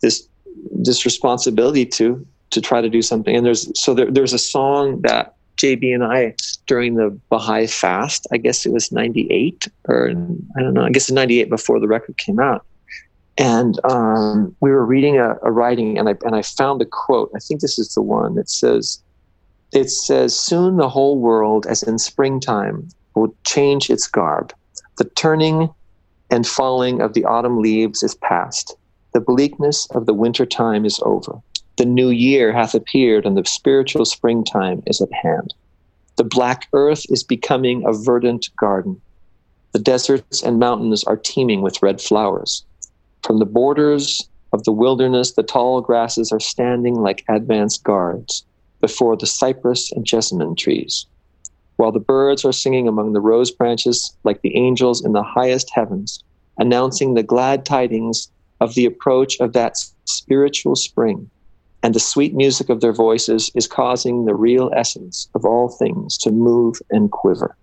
[0.00, 0.26] this,
[0.72, 3.36] this responsibility to to try to do something.
[3.36, 6.34] And there's so there, there's a song that JB and I
[6.66, 8.26] during the Baha'i fast.
[8.32, 10.84] I guess it was 98 or I don't know.
[10.84, 12.64] I guess 98 before the record came out.
[13.36, 17.30] And um, we were reading a, a, writing, and I and I found a quote.
[17.36, 19.00] I think this is the one that says,
[19.72, 24.52] "It says soon the whole world, as in springtime, will change its garb.
[24.96, 25.70] The turning
[26.30, 28.76] and falling of the autumn leaves is past.
[29.14, 31.40] The bleakness of the winter time is over.
[31.78, 35.54] The new year hath appeared, and the spiritual springtime is at hand.
[36.16, 39.00] The black earth is becoming a verdant garden.
[39.70, 42.64] The deserts and mountains are teeming with red flowers.
[43.22, 48.44] From the borders of the wilderness, the tall grasses are standing like advanced guards
[48.80, 51.06] before the cypress and jessamine trees,
[51.76, 55.70] while the birds are singing among the rose branches like the angels in the highest
[55.72, 56.24] heavens,
[56.58, 61.30] announcing the glad tidings of the approach of that spiritual spring
[61.82, 66.18] and the sweet music of their voices is causing the real essence of all things
[66.18, 67.56] to move and quiver.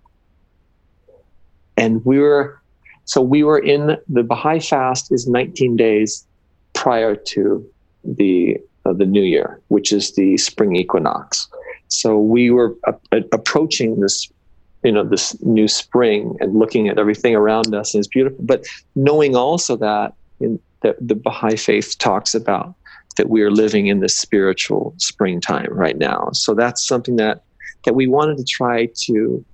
[1.76, 2.60] And we were,
[3.04, 6.26] so we were in the Baha'i fast is 19 days
[6.72, 7.66] prior to
[8.04, 11.48] the uh, the New Year, which is the spring equinox.
[11.88, 14.30] So we were a- approaching this,
[14.84, 18.38] you know, this new spring and looking at everything around us, and it's beautiful.
[18.44, 22.74] But knowing also that in, that the Baha'i faith talks about
[23.16, 26.28] that we are living in this spiritual springtime right now.
[26.32, 27.42] So that's something that
[27.84, 29.44] that we wanted to try to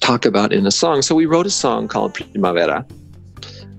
[0.00, 1.02] talk about in a song.
[1.02, 2.84] So we wrote a song called Primavera,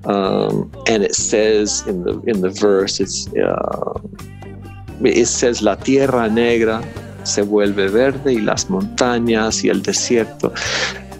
[0.05, 3.99] um, and it says in the in the verse, it's uh,
[5.01, 6.83] it says La tierra negra
[7.23, 10.53] se vuelve verde y las montañas y el desierto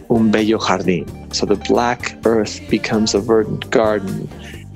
[0.09, 1.05] un bello jardín.
[1.33, 4.29] So the black earth becomes a verdant garden,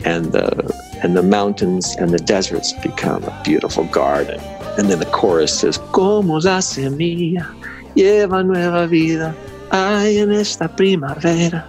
[0.04, 4.40] and the and the mountains and the deserts become a beautiful garden.
[4.78, 7.48] And then the chorus says, Como la semilla
[7.96, 9.36] lleva nueva vida,
[9.72, 11.66] hay en esta primavera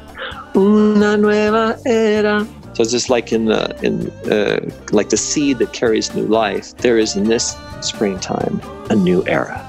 [0.55, 2.47] una nueva era.
[2.75, 4.61] So it's just like in the in uh,
[4.93, 6.75] like the seed that carries new life.
[6.79, 9.61] There is in this springtime a new era,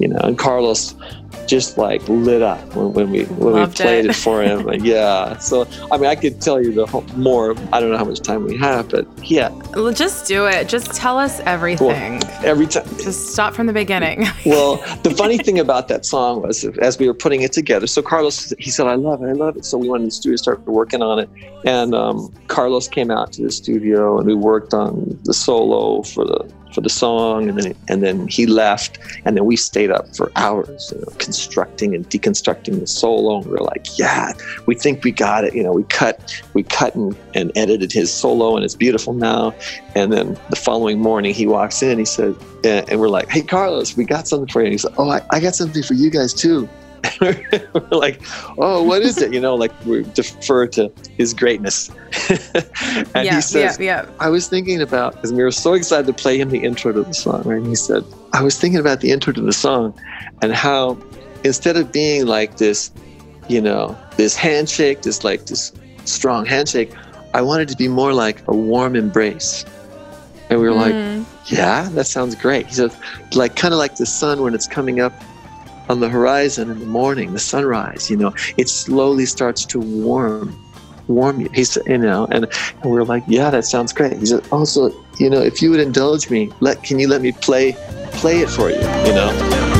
[0.00, 0.18] you know.
[0.18, 0.94] And Carlos
[1.46, 4.10] just like lit up when, when we when Loved we played it.
[4.10, 4.64] it, for him.
[4.64, 5.36] Like, yeah.
[5.38, 7.54] So I mean, I could tell you the whole, more.
[7.72, 10.68] I don't know how much time we have, but yeah, Well, Just do it.
[10.68, 12.22] Just tell us everything.
[12.44, 12.86] every time.
[12.98, 14.26] Just start from the beginning.
[14.44, 18.02] Well, the funny thing about that song was, as we were putting it together, so
[18.02, 20.36] Carlos, he said, "I love it, I love it." So we went in the studio,
[20.36, 21.30] started working on it,
[21.64, 26.24] and um, Carlos came out to the studio, and we worked on the solo for
[26.24, 30.14] the for the song, and then and then he left, and then we stayed up
[30.16, 34.32] for hours, you know, constructing and deconstructing the solo, and we are like, "Yeah,
[34.66, 38.12] we think we got it." You know, we cut, we cut and, and edited his
[38.12, 39.54] solo, and it's beautiful now.
[39.94, 41.98] And then the following morning, he walks in.
[41.98, 44.92] He said, and we're like, "Hey, Carlos, we got something for you." And he said,
[44.98, 46.68] "Oh, I, I got something for you guys too."
[47.20, 48.20] we're like,
[48.58, 51.90] "Oh, what is it?" You know, like we defer to his greatness.
[53.14, 54.10] and yeah, he says, yeah, yeah.
[54.20, 57.02] I was thinking about because we were so excited to play him the intro to
[57.02, 57.58] the song, right?
[57.58, 59.98] And he said, I was thinking about the intro to the song
[60.42, 60.98] and how
[61.44, 62.90] instead of being like this,
[63.48, 65.72] you know, this handshake, this like this
[66.04, 66.92] strong handshake,
[67.34, 69.64] I wanted to be more like a warm embrace.
[70.50, 71.24] And we were like, Mm.
[71.46, 72.66] yeah, that sounds great.
[72.66, 72.92] He said,
[73.34, 75.14] like kind of like the sun when it's coming up
[75.88, 80.58] on the horizon in the morning, the sunrise, you know, it slowly starts to warm,
[81.08, 81.48] warm you.
[81.52, 82.46] He said, you know, and,
[82.82, 84.18] and we are like, yeah, that sounds great.
[84.18, 87.22] He said, oh, also, you know, if you would indulge me, let can you let
[87.22, 87.76] me play
[88.12, 89.71] play it for you, you know?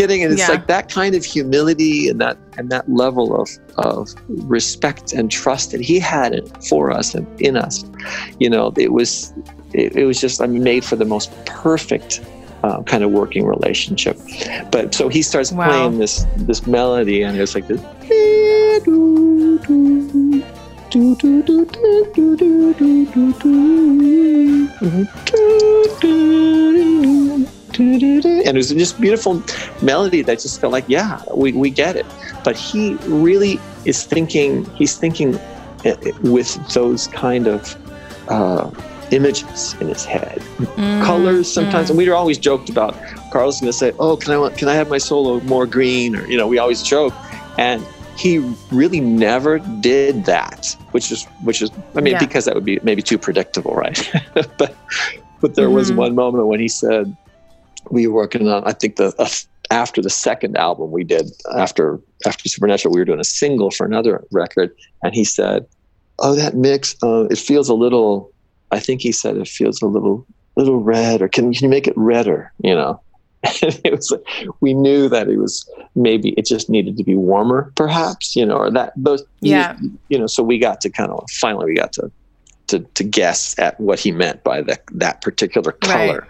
[0.00, 0.22] Kidding?
[0.24, 0.50] And it's Yeah.
[0.54, 5.70] like that kind of humility and that and that level of of respect and trust
[5.72, 7.84] that he had it for us and in us.
[8.38, 9.32] You know, it was
[9.72, 12.20] it, it was just I mean, made for the most perfect
[12.62, 14.18] uh, kind of working relationship.
[14.70, 15.68] But so he starts Wow.
[15.68, 17.80] playing this this melody and it's like this.
[27.80, 29.42] And it was just beautiful
[29.82, 32.06] melody that just felt like, yeah, we, we get it.
[32.44, 35.36] But he really is thinking, he's thinking
[35.84, 37.76] uh, with those kind of
[38.28, 38.70] uh,
[39.10, 40.38] images in his head.
[40.58, 41.90] Mm, Colors sometimes, mm.
[41.90, 42.94] and we were always joked about.
[43.32, 45.66] Carlos is going to say, "Oh, can I want, can I have my solo more
[45.66, 47.14] green?" Or you know, we always joke,
[47.58, 47.84] and
[48.16, 48.38] he
[48.70, 52.18] really never did that, which is which is I mean, Yeah.
[52.18, 53.98] because that would be maybe too predictable, right?
[54.58, 54.76] but
[55.40, 55.96] but there was Mhm.
[55.96, 57.16] one moment when he said
[57.90, 59.28] we were working on I think the uh,
[59.70, 63.86] after the second album we did after after Supernatural we were doing a single for
[63.86, 65.66] another record and he said
[66.18, 68.32] oh that mix uh, it feels a little
[68.70, 71.86] I think he said it feels a little little red or can, can you make
[71.86, 72.52] it redder?
[72.62, 73.00] You know?
[73.62, 74.22] And it was like,
[74.60, 78.56] we knew that it was maybe it just needed to be warmer perhaps you know
[78.56, 79.78] or that those Yeah.
[80.08, 82.12] you, know so we got to kind of finally we got to
[82.66, 86.28] to, to guess at what he meant by that that particular color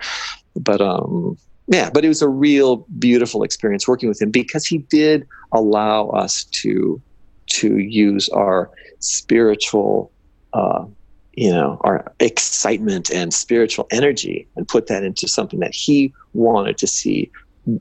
[0.56, 1.36] but um
[1.68, 6.08] yeah but it was a real beautiful experience working with him because he did allow
[6.10, 7.00] us to
[7.48, 10.12] to use our spiritual
[10.52, 10.84] uh
[11.32, 16.76] you know our excitement and spiritual energy and put that into something that he wanted
[16.78, 17.30] to see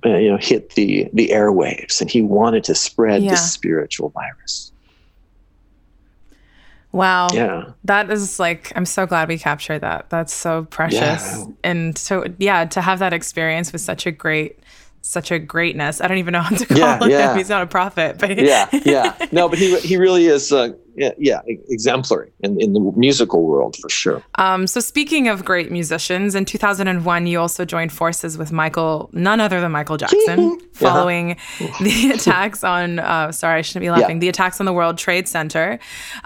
[0.05, 3.32] uh, you know hit the the airwaves and he wanted to spread Yeah.
[3.32, 4.71] the spiritual virus
[6.91, 7.28] Wow.
[7.34, 10.10] yeah That is like, I'm so glad we captured that.
[10.10, 10.99] That's so precious.
[10.99, 11.45] Yeah.
[11.63, 14.60] And so, yeah, to have that experience with such a great,
[15.02, 16.02] such a greatness.
[16.02, 17.10] I don't even know how to call Yeah, him.
[17.10, 17.38] yeah.
[17.38, 19.15] He's not a prophet, but yeah, yeah.
[19.32, 23.75] No, but he he really is, uh, yeah, yeah, exemplary in, in the musical world
[23.82, 24.23] for sure.
[24.36, 29.39] Um, so speaking of great musicians, in 2001, you also joined forces with Michael, none
[29.39, 31.38] other than Michael Jackson, following
[31.82, 32.99] the attacks on.
[32.99, 34.19] Uh, sorry, I shouldn't be laughing.
[34.19, 35.80] The attacks on the World Trade Center,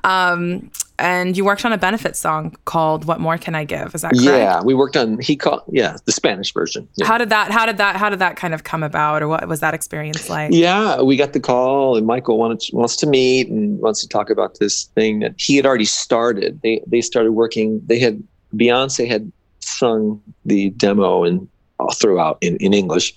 [0.03, 4.01] um, and you worked on a benefit song called "What More Can I Give?" Is
[4.01, 4.23] that correct?
[4.23, 6.87] Yeah, we worked on he called yeah the Spanish version.
[6.95, 7.07] Yeah.
[7.07, 7.51] How did that?
[7.51, 7.95] How did that?
[7.95, 10.51] How did that kind of come about, or what was that experience like?
[10.53, 14.29] Yeah, we got the call, and Michael wanted wants to meet and wants to talk
[14.29, 16.59] about this thing that he had already started.
[16.61, 17.81] They they started working.
[17.85, 18.23] They had
[18.55, 21.47] Beyonce had sung the demo and
[21.79, 23.13] all throughout in, in English,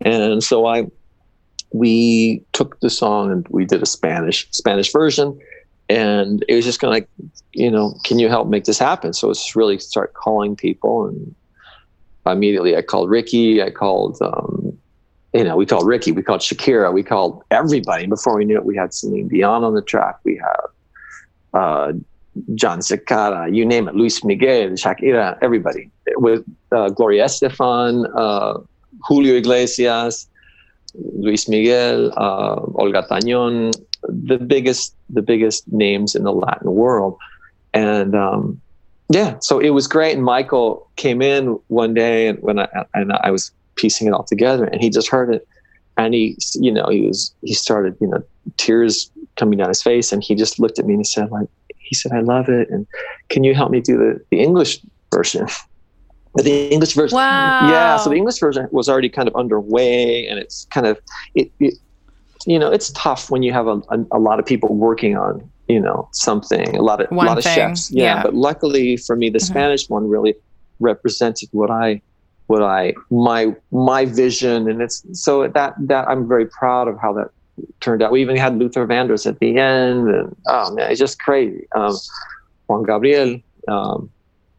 [0.00, 0.86] and so I
[1.72, 5.38] we took the song and we did a Spanish Spanish version,
[5.88, 7.08] and it was just kind of like
[7.52, 9.12] you know, can you help make this happen?
[9.12, 11.34] So it's really start calling people and
[12.26, 14.78] immediately I called Ricky, I called um,
[15.32, 18.06] you know, we called Ricky, we called Shakira, we called everybody.
[18.06, 20.16] Before we knew it, we had Celine Dion on the track.
[20.24, 20.70] We have
[21.58, 21.92] uh,
[22.54, 25.90] Jon Secada, you name it, Luis Miguel, Shakira, everybody.
[26.16, 28.60] With uh, Gloria Estefan, uh,
[29.06, 30.28] Julio Iglesias,
[31.24, 33.74] Luis Miguel, uh, Olga Tañón,
[34.08, 37.18] the biggest, the biggest names in the Latin world.
[37.74, 38.60] And um,
[39.10, 40.14] yeah, so it was great.
[40.14, 44.24] And Michael came in one day, and when I and I was piecing it all
[44.24, 45.46] together, and he just heard it,
[45.96, 48.22] and he, you know, he was he started, you know,
[48.56, 51.48] tears coming down his face, and he just looked at me and he said, like,
[51.78, 52.86] he said, I love it, and
[53.30, 54.80] can you help me do the the English
[55.14, 55.46] version?
[56.34, 57.68] But the English version, wow.
[57.70, 57.96] yeah.
[57.96, 61.00] So the English version was already kind of underway, and it's kind of
[61.34, 61.74] it, it
[62.46, 65.50] you know, it's tough when you have a, a, a lot of people working on
[65.68, 67.50] you know something a lot of one a lot thing.
[67.50, 68.04] of chefs yeah.
[68.16, 68.22] Yeah.
[68.22, 69.42] but luckily for me the Mhm.
[69.52, 70.34] spanish one really
[70.80, 72.00] represented what i
[72.46, 77.12] what i my my vision and it's so that that i'm very proud of how
[77.18, 77.28] that
[77.80, 81.20] turned out we even had luther vandross at the end and oh man it's just
[81.20, 81.66] crazy.
[81.74, 81.96] Um,
[82.66, 84.10] juan gabriel um,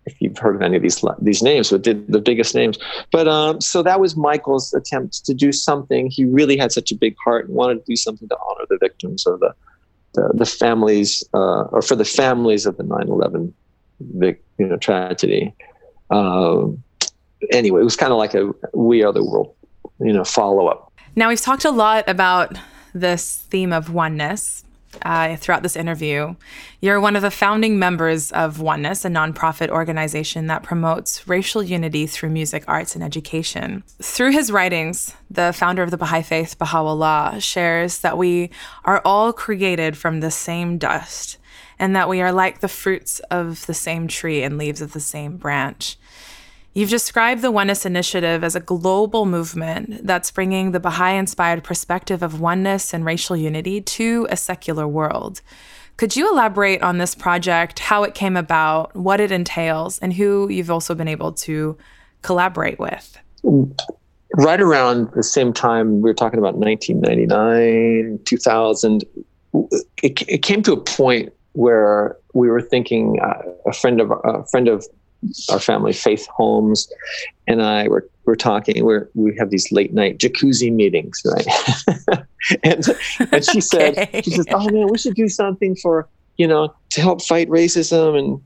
[0.06, 2.78] if you've heard of any of these these names but did the biggest names.
[3.12, 6.10] But um, so that was michael's attempt to do something.
[6.10, 8.78] He really had such a big heart and wanted to do something to honor the
[8.78, 9.54] victims or the
[10.14, 13.54] the, the families uh, or for the families of the 9-11
[14.00, 15.54] vic, you know tragedy.
[16.10, 16.84] Um,
[17.52, 19.56] anyway it was kind of like a we are the world
[20.00, 22.58] you know follow up Now, we've talked a lot about
[22.93, 24.63] this theme of oneness
[25.04, 26.36] uh, throughout this interview.
[26.82, 32.08] You're one of the founding members of Oneness, a nonprofit organization that promotes racial unity
[32.08, 33.84] through music, arts, and education.
[34.02, 38.49] Through his writings, the founder of the Baha'i Faith, Baha'u'llah, shares that we
[38.86, 41.38] are all created from the same dust
[41.78, 44.99] and that we are like the fruits of the same tree and leaves of the
[44.99, 45.97] same branch.
[46.73, 52.21] You've described the Oneness Initiative as a global movement that's bringing the Baha'i inspired perspective
[52.21, 55.41] of oneness and racial unity to a secular world.
[55.97, 60.47] Could you elaborate on this project, how it came about, what it entails, and who
[60.49, 61.77] you've also been able to
[62.21, 63.17] collaborate with?
[64.36, 69.03] right around the same time we were talking about 1999 2000
[70.03, 74.45] it, it came to a point where we were thinking uh, a friend of a
[74.45, 74.86] friend of
[75.49, 76.91] our family faith holmes
[77.47, 81.47] and i were, were talking we're, we have these late night jacuzzi meetings right
[82.63, 82.86] and
[83.32, 84.21] and she said Okay.
[84.21, 88.17] she says oh man we should do something for you know to help fight racism
[88.17, 88.41] and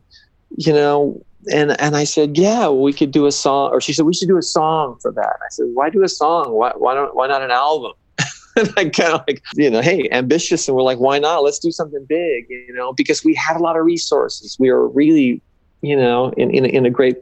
[0.58, 3.72] you know and and I said, yeah, we could do a song.
[3.72, 5.38] Or she said, we should do a song for that.
[5.42, 6.54] I said, why do a song?
[6.54, 7.94] Why why don't why not an album?
[8.56, 11.44] and I kind of like, you know, hey, ambitious, and we're like, why not?
[11.44, 14.58] Let's do something big, you know, because we had a lot of resources.
[14.60, 15.42] We were really,
[15.84, 17.18] you know, in in, in a great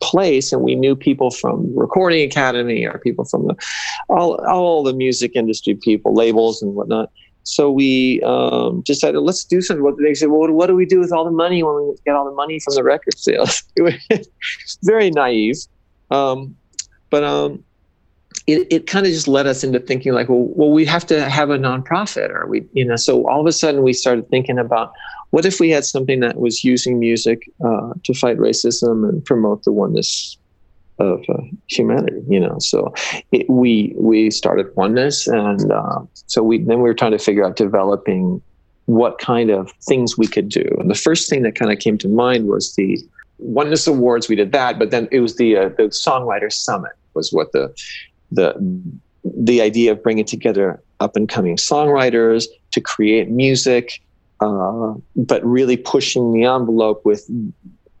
[0.00, 3.56] place, and we knew people from Recording Academy or people from the
[4.08, 7.10] all all the music industry people, labels and whatnot.
[7.46, 9.84] So we um, decided, let's do something.
[9.84, 12.14] What they said, well, what do we do with all the money when we get
[12.14, 13.62] all the money from the record sales?
[14.82, 15.56] Very naive,
[16.10, 16.56] um,
[17.10, 17.62] but um,
[18.46, 21.28] it, it kind of just led us into thinking like, well, well, we have to
[21.28, 22.96] have a nonprofit, or we, you know.
[22.96, 24.92] So all of a sudden, we started thinking about
[25.30, 29.64] what if we had something that was using music uh, to fight racism and promote
[29.64, 30.36] the oneness
[30.98, 32.58] of uh, humanity, you know.
[32.58, 32.92] So
[33.32, 37.44] it, we we started oneness, and uh, so we then we were trying to figure
[37.44, 38.42] out developing
[38.86, 40.68] what kind of things we could do.
[40.78, 43.00] And the first thing that kind of came to mind was the
[43.38, 44.28] oneness awards.
[44.28, 47.74] We did that, but then it was the uh, the songwriter summit was what the
[48.34, 48.54] the
[49.24, 54.02] the idea of bringing together up and coming songwriters to create music,
[54.40, 57.28] uh, but really pushing the envelope with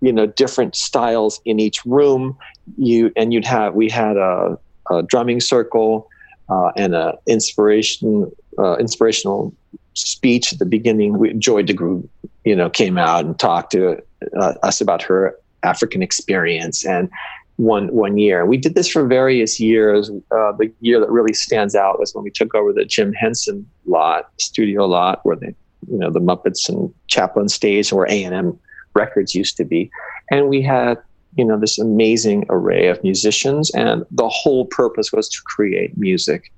[0.00, 2.36] you know different styles in each room.
[2.76, 4.58] You and you'd have we had a,
[4.90, 6.08] a drumming circle
[6.48, 9.54] uh, and a inspiration uh, inspirational
[9.94, 11.18] speech at the beginning.
[11.18, 12.06] We, joy DeGruy,
[12.44, 14.02] you know came out and talked to
[14.38, 17.08] uh, us about her african experience and
[17.56, 18.46] one one year.
[18.46, 20.10] We did this for various years.
[20.10, 23.68] Uh, the year that really stands out was when we took over the jim henson
[23.86, 25.54] lot studio lot where the
[25.88, 28.58] you know the muppets and chaplin stage where a&m
[28.94, 29.90] records used to be.
[30.30, 30.98] And we had
[31.36, 36.52] you know this amazing array of musicians and the whole purpose was to create music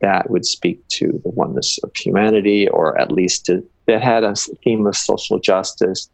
[0.00, 4.34] that would speak to the oneness of humanity or at least to, that had a
[4.62, 6.10] theme of social justice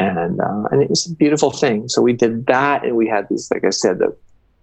[0.00, 3.28] and uh, and it was a beautiful thing so we did that and we had
[3.28, 4.14] these like i said the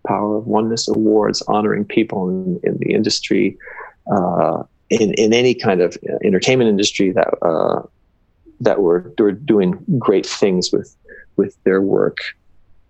[0.08, 3.58] power of oneness awards honoring people in, in the industry
[4.12, 7.82] uh, in, in any kind of entertainment industry that uh,
[8.62, 10.96] that were, were doing great things with
[11.36, 12.18] with their work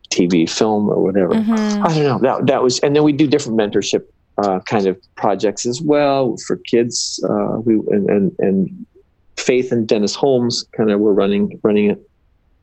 [0.09, 1.33] TV, film, or whatever.
[1.33, 1.85] Mhm.
[1.85, 2.19] I don't know.
[2.19, 4.05] That that was, and then we do different mentorship
[4.37, 7.23] uh, kind of projects as well for kids.
[7.27, 8.85] Uh, we and, and and
[9.35, 12.09] Faith and Dennis Holmes kind of were running running it,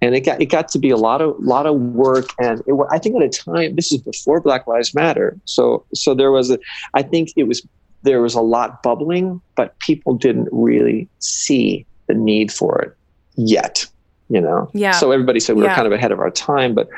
[0.04, 2.26] and it got it got to be a lot of lot of work.
[2.38, 6.14] And it, I think at a time this is before Black Lives Matter, so so
[6.14, 6.58] there was a
[6.94, 7.66] I think it was
[8.02, 12.94] there was a lot bubbling, but people didn't really see the need for it
[13.36, 13.86] yet
[14.28, 15.74] you know yeah so everybody said we were Yeah.
[15.74, 16.88] kind of ahead of our time but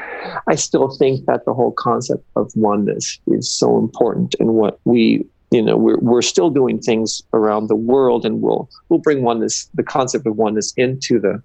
[0.47, 5.25] i still think that the whole concept of oneness is so important and what we
[5.51, 9.69] you know we're, we're still doing things around the world and we'll we'll bring oneness
[9.75, 11.43] the concept of oneness into the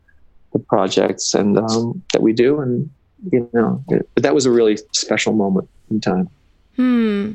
[0.54, 2.89] the projects and um, that we do and
[3.32, 6.30] you know it, but that was a really special moment in time
[6.76, 7.34] Hmm.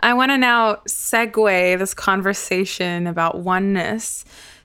[0.00, 4.24] I want to now segue this conversation about oneness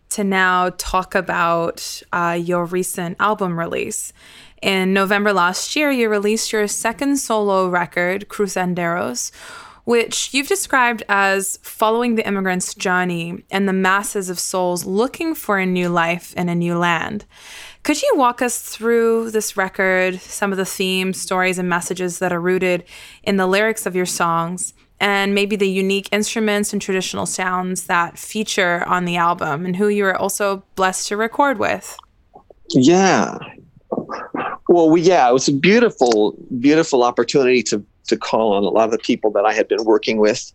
[0.09, 4.13] to now talk about uh, your recent album release.
[4.61, 9.31] In November last year, you released your second solo record, Crucenderos,
[9.85, 15.57] which you've described as following the immigrant's journey and the masses of souls looking for
[15.57, 17.25] a new life in a new land.
[17.83, 22.31] Could you walk us through this record, some of the themes, stories, and messages that
[22.31, 22.85] are rooted
[23.23, 28.17] in the lyrics of your songs, and maybe the unique instruments and traditional sounds that
[28.17, 31.97] feature on the album, and who you were also blessed to record with?
[32.69, 33.37] Yeah.
[34.69, 38.85] Well, we, yeah, it was a beautiful, beautiful opportunity to to call on a lot
[38.85, 40.51] of the people that I had been working with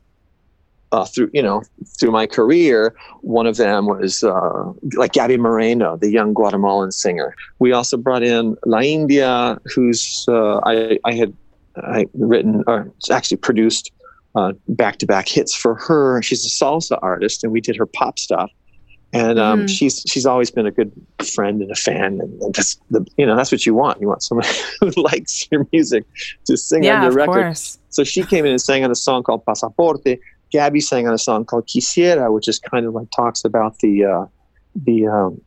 [0.92, 1.62] uh, through, you know,
[1.98, 2.94] through my career.
[3.20, 7.34] One of them was uh, like Gaby Moreno, the young Guatemalan singer.
[7.58, 11.34] We also brought in La India, who's uh, I, I had
[11.76, 13.92] I written or actually produced
[14.68, 16.22] back to back hits for her.
[16.22, 18.50] She's a salsa artist, and we did her pop stuff
[19.12, 19.70] and um, Mm.
[19.70, 20.92] she's she's always been a good
[21.34, 24.00] friend and a fan, and, and that's the you know that's what you want.
[24.00, 24.46] You want someone
[24.80, 26.04] who likes your music
[26.44, 27.32] to sing on yeah, your of record.
[27.32, 27.78] course.
[27.88, 30.18] So she came in and sang on a song called Pasaporte.
[30.50, 34.04] Gaby sang on a song called Quisiera, which is kind of like talks about the
[34.04, 34.24] uh,
[34.74, 35.40] the um,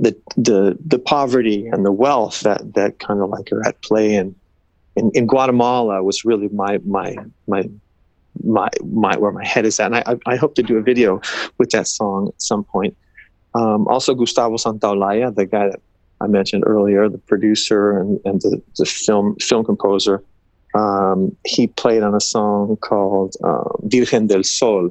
[0.00, 4.14] the the the poverty and the wealth that that kind of like are at play
[4.14, 4.34] in
[4.96, 7.16] in, in Guatemala was really my my
[7.46, 7.68] my
[8.42, 9.92] my my where my head is at.
[9.92, 11.20] And I, I hope to do a video
[11.58, 12.96] with that song at some point.
[13.54, 15.80] Um, also, Gustavo Santaolalla, the guy that
[16.20, 20.22] I mentioned earlier, the producer and, and the, the film film composer,
[20.74, 24.90] um, he played on a song called uh, Virgen del Sol.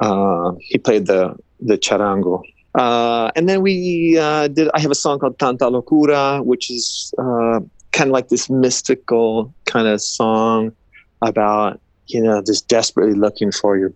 [0.00, 2.42] Uh, he played the the charango.
[2.74, 4.68] Uh, and then we uh, did.
[4.74, 7.60] I have a song called Tanta Locura, which is uh,
[7.92, 10.72] kind of like this mystical kind of song
[11.22, 13.92] about you know just desperately looking for your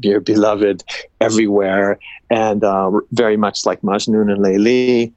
[0.00, 0.84] your beloved
[1.20, 1.98] everywhere,
[2.30, 5.12] and uh, very much like Majnun and the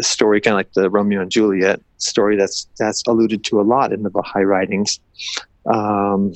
[0.00, 3.92] story kind of like the Romeo and Juliet story that's that's alluded to a lot
[3.92, 5.00] in the Baha'i writings.
[5.66, 6.32] Um,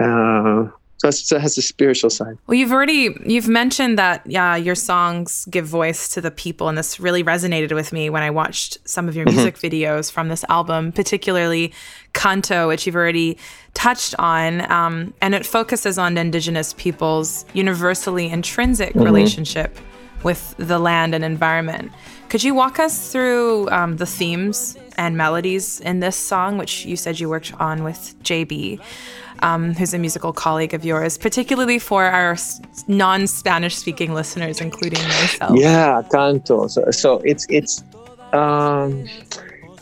[0.00, 0.68] uh,
[1.00, 2.36] so it's- it has a spiritual side.
[2.48, 6.76] Well, you've already you've mentioned that yeah, your songs give voice to the people, and
[6.76, 10.44] this really resonated with me when I watched some of your music videos from this
[10.48, 11.72] album, particularly
[12.14, 13.38] "Canto," which you've already
[13.74, 19.76] touched on, um, and it focuses on Indigenous peoples' universally intrinsic relationship
[20.24, 21.92] with the land and environment.
[22.28, 26.96] Could you walk us through um, the themes and melodies in this song, which you
[26.96, 28.80] said you worked on with JB?
[29.42, 32.36] um, who's a musical colleague of yours, particularly for our
[32.86, 35.58] non-Spanish speaking listeners, including myself.
[35.58, 36.66] Yeah, canto.
[36.68, 37.82] So, so it's it's
[38.32, 39.06] um,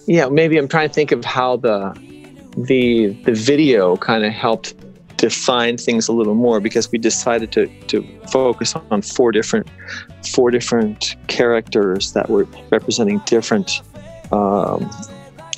[0.07, 0.28] yeah.
[0.28, 1.94] Maybe I'm trying to think of how the
[2.57, 4.74] the the video kind of helped
[5.16, 9.66] define things a little more because we decided to to focus on four different
[10.34, 13.82] four different characters that were representing different
[14.32, 14.90] um,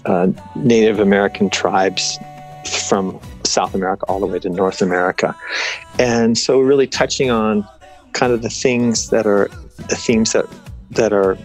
[0.05, 2.19] uh, Native American tribes
[2.89, 5.35] from South America all the way to North America,
[5.99, 7.67] and so really touching on
[8.13, 9.49] kind of the things that are
[9.89, 10.47] the themes that
[10.91, 11.37] that are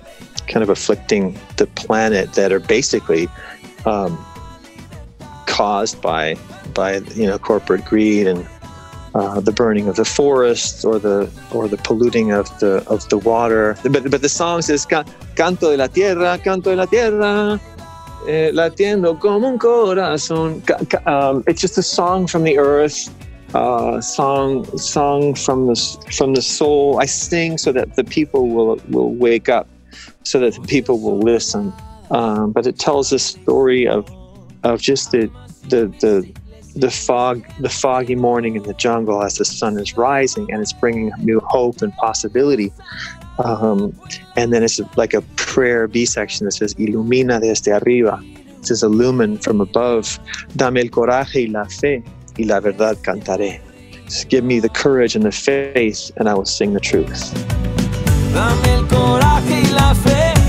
[0.47, 3.27] kind of afflicting the planet that are basically
[3.85, 4.17] um,
[5.45, 6.35] caused by
[6.73, 8.47] by you know corporate greed and
[9.15, 13.17] uh, the burning of the forests or the or the polluting of the of the
[13.17, 13.77] water.
[13.83, 15.05] But but the song says "Ca-
[15.35, 17.59] "Canto de la tierra, canto de la tierra."
[18.25, 20.63] Eh, latiendo como un corazón.
[21.05, 23.09] Um, it's just a song from the earth,
[23.53, 25.75] uh, song song from the
[26.15, 26.99] from the soul.
[27.01, 29.67] I sing so that the people will will wake up,
[30.23, 31.73] so that the people will listen.
[32.11, 34.09] Um, but it tells a story of
[34.63, 35.29] of just the
[35.67, 36.25] the the
[36.75, 40.73] the fog the foggy morning in the jungle as the sun is rising and it's
[40.73, 42.71] bringing new hope and possibility.
[43.43, 43.97] Um,
[44.35, 48.19] and then it's like a prayer B section that says "Ilumina desde arriba."
[48.59, 50.19] It says "Illumine from above."
[50.55, 52.03] Dame el coraje y la fe
[52.37, 53.59] y la verdad cantaré.
[54.05, 57.33] Just give me the courage and the faith, and I will sing the truth.
[58.33, 60.42] Dame el coraje y la fe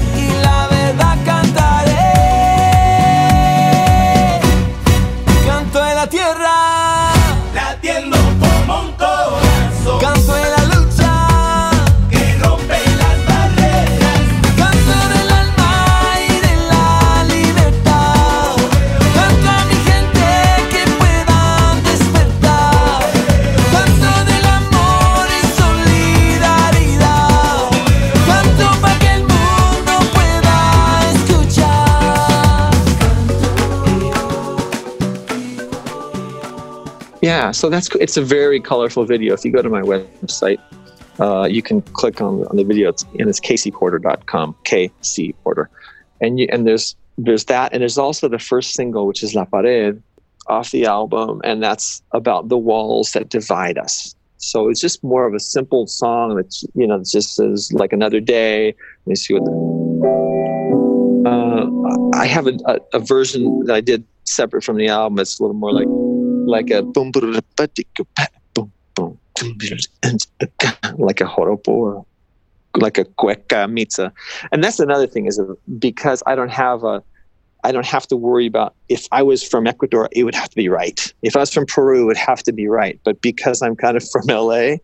[37.45, 39.35] Yeah, so that's it's a very colorful video.
[39.35, 40.59] If you go to my website,
[41.21, 45.69] uh, you can click on, on the video, it's, and it's kcporter.com, KC Porter,
[46.23, 49.45] and you, and there's there's that, and there's also the first single, which is La
[49.45, 50.03] Pared,
[50.47, 54.17] off the album, and that's about the walls that divide us.
[54.39, 58.21] So it's just more of a simple song that you know, just says like another
[58.21, 58.69] day.
[59.05, 59.45] Let me see what.
[59.45, 59.53] The,
[61.29, 65.19] uh, I have a, a, a version that I did separate from the album.
[65.19, 65.89] It's a little more like
[66.47, 69.19] like a boom boom boom boom
[70.99, 72.07] like a joropo or
[72.77, 74.13] like a cueca mitza.
[74.53, 75.41] And that's another thing is
[75.79, 77.03] because I don't have a
[77.67, 80.57] I don't have to worry about if I was from Ecuador, it would have to
[80.57, 81.01] be right.
[81.23, 83.01] If I was from Peru, it would have to be right.
[83.05, 84.77] But because I'm kind of from LA,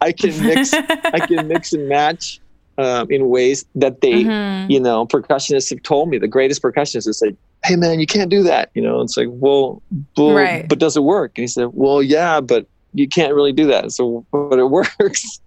[0.00, 2.40] I can mix I can mix and match
[2.78, 4.70] um, in ways that they, Mhm.
[4.70, 6.18] you know, percussionists have told me.
[6.18, 9.28] The greatest percussionists have said, "Hey, man, you can't do that." You know, it's like,
[9.30, 9.82] well,
[10.16, 10.68] well Right.
[10.68, 11.32] but does it work?
[11.36, 15.40] And he said, "Well, yeah, but you can't really do that." So, but it works.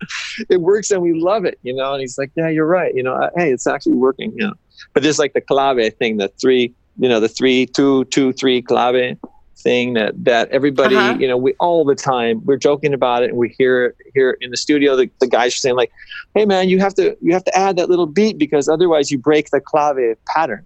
[0.50, 1.58] it works, and we love it.
[1.64, 2.94] You know, and he's like, "Yeah, you're right.
[2.96, 4.54] You know, uh, hey, it's actually working." You know,
[4.94, 8.62] but there's like the clave thing, the three, you know, the three, two, two, three
[8.62, 9.18] clave
[9.56, 11.18] thing that that everybody Uh-huh.
[11.18, 14.36] you know we all the time we're joking about it and we hear it here
[14.42, 15.90] in the studio the, the guys are saying like
[16.36, 19.18] hey man you have to you have to add that little beat because otherwise you
[19.18, 20.66] break the clave pattern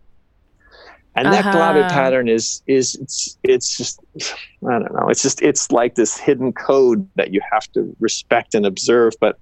[1.18, 1.51] and that Uh-huh.
[1.89, 3.99] pattern is is it's it's just
[4.68, 5.09] i don't know.
[5.09, 9.13] It's just it's like this hidden code that you have to respect and observe.
[9.20, 9.38] But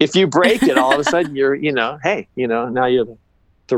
[0.00, 2.86] if you break it all of a sudden you're you know hey you know now
[2.86, 3.18] you're the,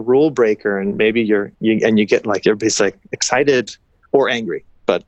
[0.01, 3.71] rule breaker and maybe you're you and you get like everybody's like excited
[4.13, 4.65] or angry.
[4.87, 5.05] But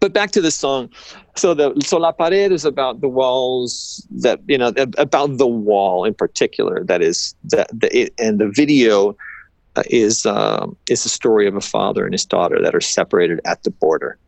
[0.00, 0.90] but back to the song.
[1.36, 6.04] So the so la pared is about the walls that you know about the wall
[6.04, 9.16] in particular that is that the it, and the video
[9.90, 13.62] is um, is the story of a father and his daughter that are separated at
[13.62, 14.18] the border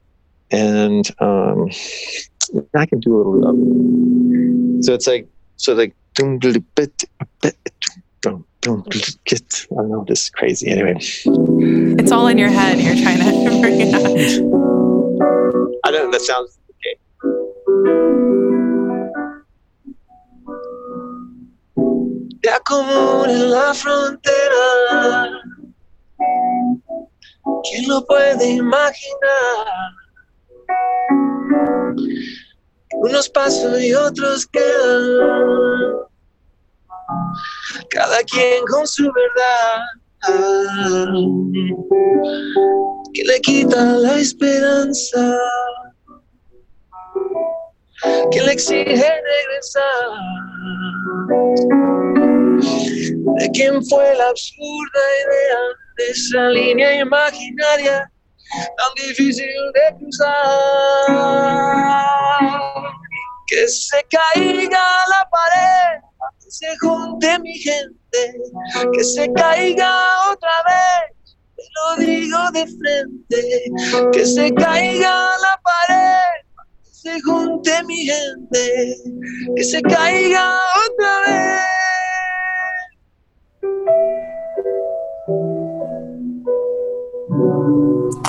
[0.51, 1.71] and um
[2.77, 5.27] i can do a little of so it's like
[5.57, 7.05] so like bit.
[9.73, 10.69] I don't know, this is crazy.
[10.69, 12.79] Anyway, It's all in your head.
[12.79, 14.07] You're trying to bring it out.
[15.85, 16.13] I don't know.
[16.13, 18.34] That sounds okay.
[22.45, 25.31] Ya como en la frontera.
[27.63, 29.93] ¿Quién lo puede imaginar?
[32.97, 35.05] Unos pasos y otros quedan.
[37.89, 39.81] Cada quien con su verdad.
[43.15, 45.39] Que le quita la esperanza.
[48.31, 50.11] Que le exige regresar.
[53.55, 55.59] Quién fue la absurda idea
[55.97, 58.11] de esa línea imaginaria
[58.77, 60.31] tan difícil de cruzar.
[63.47, 66.01] Que se caiga la pared,
[66.41, 68.35] que se junte mi gente,
[68.93, 76.43] que se caiga otra vez, te lo digo de frente, que se caiga la pared,
[76.85, 78.97] que se junte mi gente,
[79.57, 81.74] que se caiga otra vez.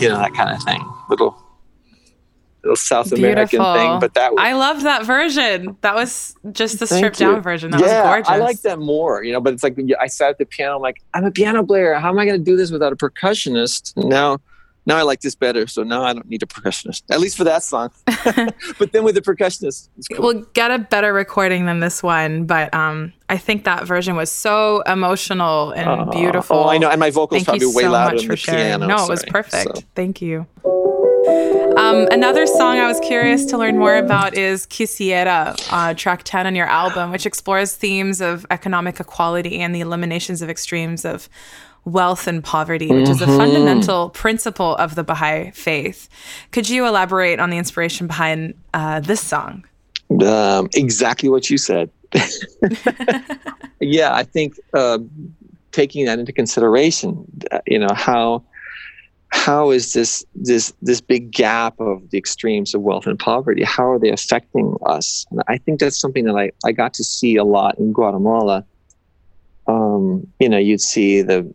[0.01, 0.83] You know that kind of thing.
[1.09, 1.45] Little
[2.65, 3.73] little South American Beautiful.
[3.75, 5.77] thing, but that was I loved that version.
[5.81, 7.31] That was just the stripped you.
[7.31, 7.71] down version.
[7.71, 8.29] That yeah, was gorgeous.
[8.29, 9.39] I like that more, you know.
[9.39, 10.75] But it's like I sat at the piano.
[10.75, 11.93] I'm like, I'm a piano player.
[11.93, 13.95] How am I going to do this without a percussionist?
[13.95, 14.39] Now,
[14.85, 15.67] now I like this better.
[15.67, 17.89] So now I don't need a percussionist, at least for that song.
[18.77, 20.25] but then with the percussionist, it's cool.
[20.25, 24.31] We'll get a better recording than this one, but um, I think that version was
[24.31, 26.57] so emotional and Uh, beautiful.
[26.57, 28.61] Oh, I know, and my vocals Thank probably way so louder than the sharing.
[28.79, 28.87] piano.
[28.87, 29.77] no, it was perfect.
[29.77, 30.45] So- Thank you.
[31.77, 36.47] Um, another song I was curious to learn more about is Quisiera, uh, track 10
[36.47, 41.27] on your album, which explores themes of economic equality and the eliminations of extremes of
[41.85, 46.09] wealth and poverty, which is a fundamental principle of the Baha'i faith.
[46.51, 49.65] Could you elaborate on the inspiration behind uh, this song?
[50.25, 51.89] Um, exactly what you said.
[53.79, 54.99] yeah, I think uh,
[55.71, 58.43] taking that into consideration, uh, you know how
[59.35, 63.91] how is this this this big gap of the extremes of wealth and poverty how
[63.91, 67.35] are they affecting us and i think that's something that i, I got to see
[67.35, 68.65] a lot in guatemala
[69.67, 71.53] um, you know you'd see the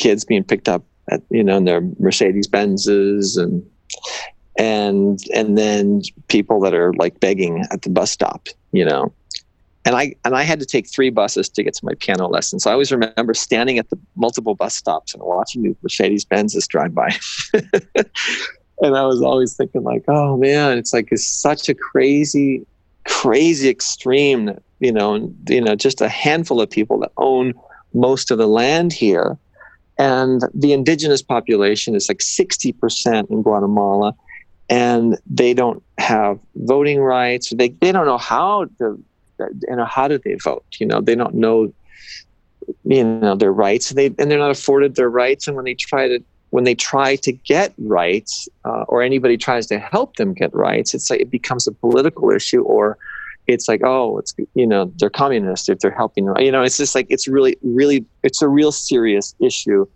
[0.00, 3.64] kids being picked up at you know in their mercedes benzes and
[4.58, 9.12] and and then people that are like begging at the bus stop you know
[9.84, 12.60] and I and I had to take three buses to get to my piano lesson.
[12.60, 16.68] So I always remember standing at the multiple bus stops and watching the Mercedes Benzes
[16.68, 17.08] drive by.
[18.82, 22.66] and I was always thinking like, oh man, it's like it's such a crazy,
[23.06, 27.54] crazy extreme you know, and, you know, just a handful of people that own
[27.94, 29.38] most of the land here.
[30.00, 34.14] And the indigenous population is like 60% in Guatemala
[34.70, 37.50] and they don't have voting rights.
[37.50, 39.04] They, they don't know how to
[39.38, 41.00] you know how do they vote you know?
[41.02, 41.72] They don't know
[42.84, 43.90] you know their rights.
[43.90, 45.46] They and they're not afforded their rights.
[45.46, 49.66] And when they try to when they try to get rights uh, or anybody tries
[49.66, 52.98] to help them get rights it's like it becomes a political issue or
[53.52, 56.94] it's like oh it's you know they're communists if they're helping you know it's just
[56.94, 59.86] like it's really really it's a real serious issue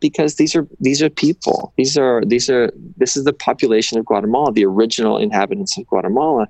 [0.00, 1.72] because these are these are people.
[1.76, 6.48] These are these are this is the population of guatemala the original inhabitants of guatemala.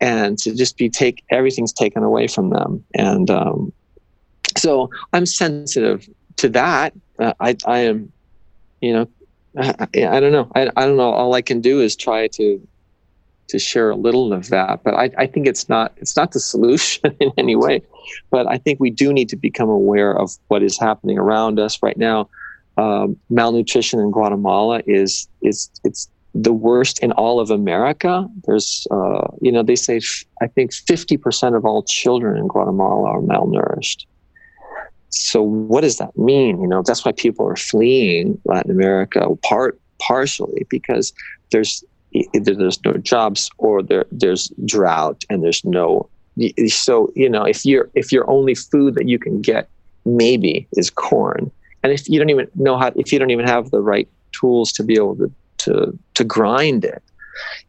[0.00, 2.84] And to just be take everything's taken away from them.
[2.94, 3.72] And um,
[4.56, 6.92] so i'm sensitive to that.
[7.18, 8.12] Uh, i i am
[8.80, 9.08] you know
[9.56, 10.50] I, I, don't know.
[10.56, 11.12] I, I don't know.
[11.12, 12.60] All i can do is try to
[13.48, 16.40] to share a little of that but I, I think it's not it's not the
[16.40, 17.82] solution in any way
[18.30, 21.82] but i think we do need to become aware of what is happening around us
[21.82, 22.28] right now
[22.76, 28.28] um, malnutrition in guatemala is is it's the worst in all of America.
[28.44, 33.08] There's, uh, you know, they say f- I think 50% of all children in Guatemala
[33.08, 34.04] are malnourished.
[35.10, 36.60] So what does that mean?
[36.60, 41.12] You know, that's why people are fleeing Latin America, part partially because
[41.52, 41.84] there's
[42.14, 46.08] either there's no jobs or there there's drought and there's no.
[46.68, 49.68] So you know, if you're if your only food that you can get
[50.04, 51.50] maybe is corn,
[51.82, 54.72] and if you don't even know how, if you don't even have the right tools
[54.72, 57.02] to be able to to to grind it.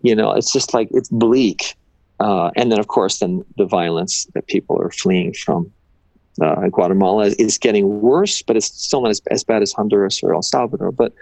[0.01, 1.75] You know, it's just like it's bleak.
[2.19, 5.71] Uh, and then, of course, then the violence that people are fleeing from
[6.41, 10.33] uh, Guatemala is getting worse, but it's still not as, as bad as Honduras or
[10.33, 10.91] El Salvador.
[10.91, 11.13] But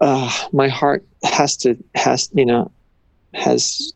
[0.00, 2.70] uh, my heart has to has you know
[3.32, 3.92] has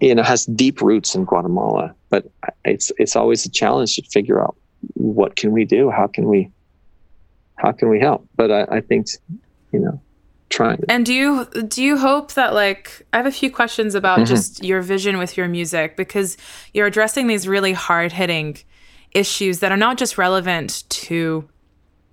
[0.00, 1.94] you know has deep roots in Guatemala.
[2.08, 2.30] But
[2.64, 4.56] it's it's always a challenge to figure out
[4.94, 6.50] what can we do, how can we
[7.56, 8.26] how can we help.
[8.36, 9.08] But I, I think
[9.72, 10.00] you know
[10.48, 10.84] trying.
[10.88, 14.26] And do you do you hope that like I have a few questions about mm-hmm.
[14.26, 16.36] just your vision with your music because
[16.72, 18.58] you're addressing these really hard hitting
[19.12, 21.48] issues that are not just relevant to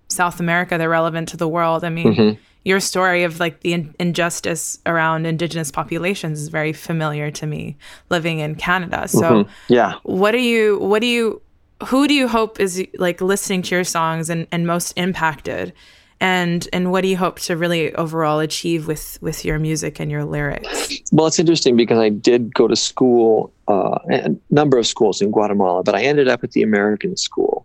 [0.07, 1.83] South America, they're relevant to the world.
[1.83, 2.41] I mean, mm-hmm.
[2.63, 7.77] Your story of like the in- injustice around indigenous populations is very familiar to me
[8.09, 9.07] living in Canada.
[9.07, 9.73] So, mm-hmm.
[9.73, 9.95] yeah.
[10.03, 11.41] What do you what do you
[11.85, 15.73] who do you hope is like listening to your songs and, and most impacted
[16.19, 20.09] and and what do you hope to really overall achieve with with your music and
[20.09, 24.87] your lyrics well it's interesting because i did go to school uh, a number of
[24.87, 27.62] schools in guatemala but i ended up at the american school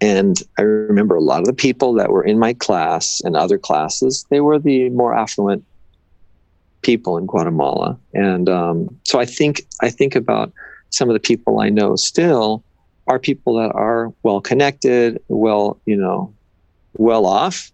[0.00, 3.58] and i remember a lot of the people that were in my class and other
[3.58, 5.64] classes they were the more affluent
[6.82, 7.98] people in guatemala.
[8.14, 10.52] And um, so i think i think about
[10.90, 12.64] some of the people i know still
[13.06, 16.34] are people that are well connected well you know
[16.94, 17.70] well off.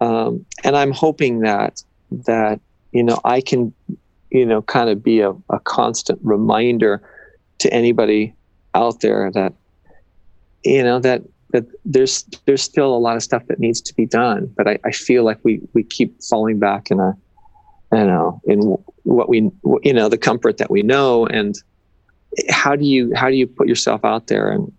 [0.00, 1.82] Um, and I'm hoping that
[2.26, 2.60] that
[2.92, 3.72] you know I can
[4.30, 7.02] you know kind of be a, a constant reminder
[7.58, 8.34] to anybody
[8.74, 9.54] out there that
[10.64, 11.22] you know that
[11.52, 14.78] that there's there's still a lot of stuff that needs to be done but I,
[14.84, 17.16] I feel like we we keep falling back in a
[17.92, 19.50] you know in what we
[19.82, 21.26] you know the comfort that we know.
[21.26, 21.56] And
[22.48, 24.72] how do you how do you put yourself out there and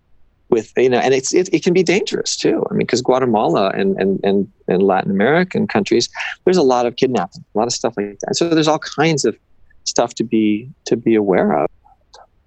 [0.50, 2.64] with you know and it's it, it can be dangerous too.
[2.70, 6.08] I mean because guatemala and, and and and latin american countries
[6.44, 8.36] there's a lot of kidnapping a lot of stuff like that.
[8.36, 9.36] So there's all kinds of
[9.84, 11.70] stuff to be to be aware of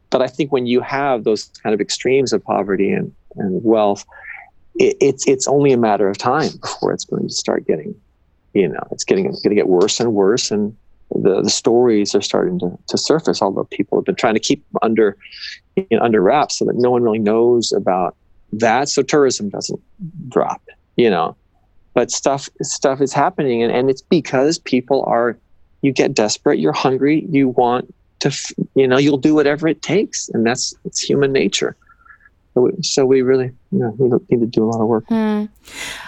[0.09, 4.05] but i think when you have those kind of extremes of poverty and, and wealth
[4.75, 7.95] it, it's it's only a matter of time before it's going to start getting
[8.53, 10.75] you know it's getting it's going to get worse and worse and
[11.15, 14.63] the, the stories are starting to, to surface, although people have been trying to keep
[14.81, 15.17] under
[15.75, 18.15] you know, under wraps so that no one really knows about
[18.53, 19.79] that, so tourism doesn't
[20.29, 20.61] drop.
[20.95, 21.35] you know.
[21.93, 25.37] But stuff stuff is happening, and, and it's because people are.
[25.83, 26.59] You get desperate.
[26.59, 27.25] You're hungry.
[27.29, 28.31] You want to.
[28.75, 28.97] You know.
[28.97, 31.75] You'll do whatever it takes, and that's it's human nature.
[32.57, 35.05] So we, so we really, you know, we need to do a lot of work.
[35.09, 35.45] Hmm.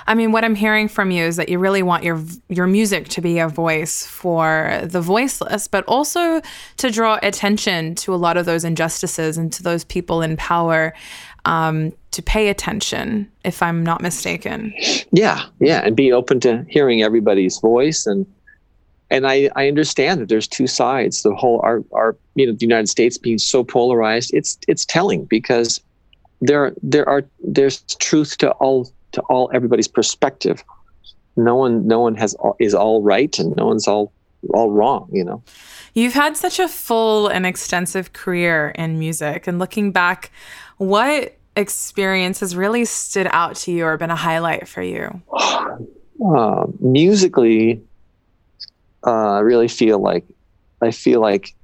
[0.07, 3.07] I mean, what I'm hearing from you is that you really want your your music
[3.09, 6.41] to be a voice for the voiceless, but also
[6.77, 10.95] to draw attention to a lot of those injustices and to those people in power
[11.45, 13.31] um, to pay attention.
[13.43, 14.73] If I'm not mistaken.
[15.11, 18.25] yeah yeah and be open to hearing everybody's voice and
[19.09, 22.65] and i i understand that there's two sides the whole our our you know the
[22.65, 25.81] united states being so polarized it's it's telling because
[26.41, 30.63] there there are there's truth to all to all everybody's perspective
[31.35, 34.11] no one no one has all, is all right and no one's all
[34.53, 35.43] all wrong you know
[35.93, 40.31] You've had such a full and extensive career in music, and looking back,
[40.77, 45.21] what experience has really stood out to you or been a highlight for you?
[46.25, 47.81] uh, musically,
[49.05, 50.25] uh, I really feel like
[50.81, 51.55] I feel like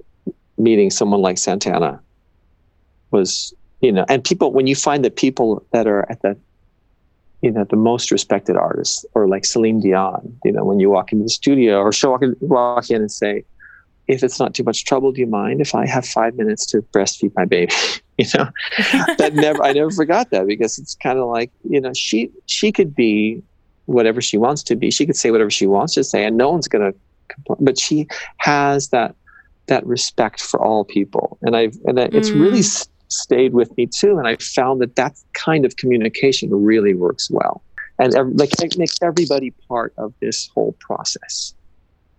[0.58, 2.00] meeting someone like Santana
[3.10, 6.36] was, you know, and people when you find the people that are at the,
[7.42, 11.12] you know, the most respected artists, or like Celine Dion, you know, when you walk
[11.12, 13.44] into the studio or show walk in, walk in and say,
[14.08, 16.82] if it's not too much trouble, do you mind if I have five minutes to
[16.82, 17.72] breastfeed my baby?
[18.18, 18.48] you know,
[19.18, 22.72] that never I never forgot that because it's kind of like you know she she
[22.72, 23.42] could be
[23.86, 24.90] whatever she wants to be.
[24.90, 26.92] She could say whatever she wants to say, and no one's going
[27.60, 28.06] But she
[28.38, 29.14] has that
[29.68, 33.86] that respect for all people, and I've and that it's really s- stayed with me
[33.86, 34.16] too.
[34.18, 37.64] And I found that that kind of communication really works well,
[37.98, 41.52] and ev- like it makes everybody part of this whole process.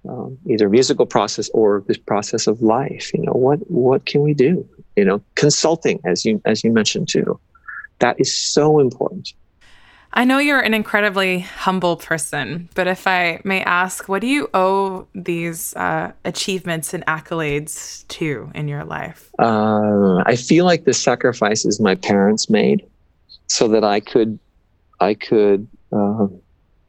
[0.08, 3.12] Um, either musical process or this process of life.
[3.14, 4.68] You know, what what can we do?
[4.96, 7.40] You know, consulting, as you as you mentioned too,
[8.00, 9.30] that is so important.
[10.14, 14.50] I know you're an incredibly humble person, but if I may ask, what do you
[14.54, 19.30] owe these uh, achievements and accolades to in your life?
[19.38, 22.88] Uh, I feel like the sacrifices my parents made,
[23.48, 24.40] so that I could,
[25.00, 26.28] I could, uh,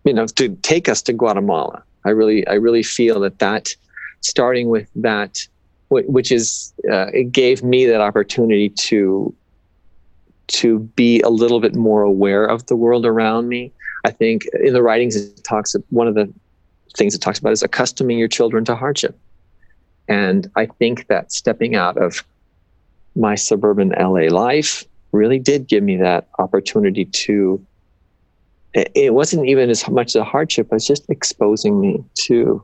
[0.04, 1.82] you know, to take us to Guatemala.
[2.04, 3.68] I really, I really feel that that,
[4.20, 5.46] starting with that,
[5.90, 9.34] which is, uh, it gave me that opportunity to,
[10.48, 13.72] to be a little bit more aware of the world around me.
[14.04, 15.76] I think in the writings it talks.
[15.90, 16.32] One of the
[16.96, 19.18] things it talks about is accustoming your children to hardship,
[20.08, 22.24] and I think that stepping out of
[23.14, 27.64] my suburban LA life really did give me that opportunity to.
[28.74, 32.62] It wasn't even as much a hardship; it's just exposing me to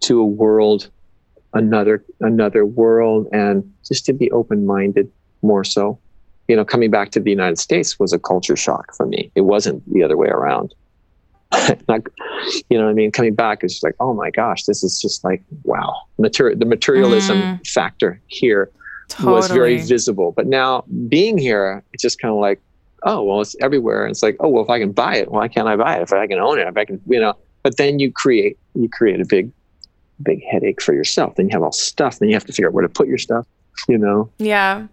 [0.00, 0.90] to a world,
[1.52, 5.10] another another world, and just to be open minded
[5.42, 5.98] more so.
[6.48, 9.30] You know, coming back to the United States was a culture shock for me.
[9.34, 10.74] It wasn't the other way around.
[11.88, 12.00] Not,
[12.68, 13.12] you know what I mean?
[13.12, 15.94] Coming back is just like, oh my gosh, this is just like, wow.
[16.18, 17.66] Mater- the materialism Mm.
[17.66, 18.70] factor here
[19.08, 19.32] Totally.
[19.34, 20.32] was very visible.
[20.32, 22.60] But now being here, it's just kind of like,
[23.04, 24.02] oh, well, it's everywhere.
[24.04, 26.02] And it's like, oh, well, if I can buy it, why can't I buy it?
[26.02, 28.88] If I can own it, if I can, you know, but then you create, you
[28.88, 29.50] create a big,
[30.22, 31.36] big headache for yourself.
[31.36, 32.18] Then you have all stuff.
[32.18, 33.46] Then you have to figure out where to put your stuff,
[33.88, 34.30] you know?
[34.38, 34.86] Yeah.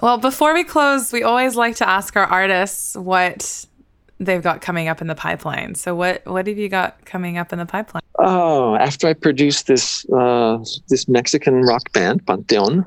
[0.00, 3.66] Well, before we close, we always like to ask our artists what
[4.18, 5.74] they've got coming up in the pipeline.
[5.74, 8.02] So what what have you got coming up in the pipeline?
[8.18, 12.84] Oh, after I produce this, uh, this Mexican rock band, Panteon,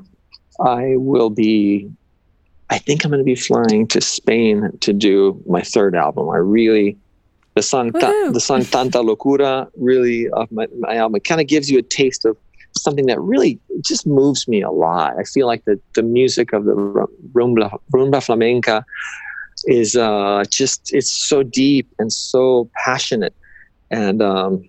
[0.60, 1.90] I will be,
[2.70, 6.30] I think I'm going to be flying to Spain to do my third album.
[6.30, 6.96] I really,
[7.54, 8.32] the song, Woohoo.
[8.32, 11.82] the song Tanta Locura, really of my, my album, it kind of gives you a
[11.82, 12.36] taste of
[12.82, 15.14] something that really just moves me a lot.
[15.18, 18.84] I feel like the, the music of the ru- rumba, rumba flamenca
[19.66, 23.34] is uh, just, it's so deep and so passionate.
[23.90, 24.68] And, um,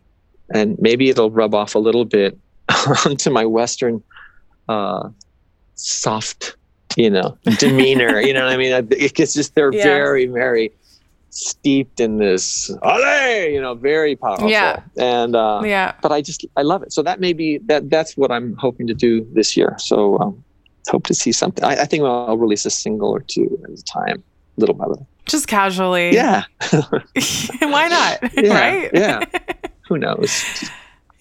[0.53, 2.37] and maybe it'll rub off a little bit
[3.05, 4.01] onto my Western,
[4.69, 5.09] uh,
[5.75, 6.55] soft,
[6.95, 8.19] you know, demeanor.
[8.21, 8.87] you know what I mean?
[8.91, 9.83] It's just, they're Yeah.
[9.83, 10.71] very, very
[11.37, 13.49] steeped in this, Ale!
[13.49, 14.49] you know, very powerful.
[14.49, 14.81] Yeah.
[14.97, 15.93] And, uh, yeah.
[16.01, 16.91] but I just I love it.
[16.91, 19.75] So that may be that that's what I'm hoping to do this year.
[19.77, 20.43] So um,
[20.89, 21.63] hope to see something.
[21.63, 24.23] I, I think I'll release a single or two at a time,
[24.57, 25.07] little by little.
[25.25, 26.13] Just casually.
[26.13, 28.33] Yeah, Why not?
[28.37, 28.91] yeah, right?
[28.93, 29.23] yeah.
[29.87, 30.43] Who knows?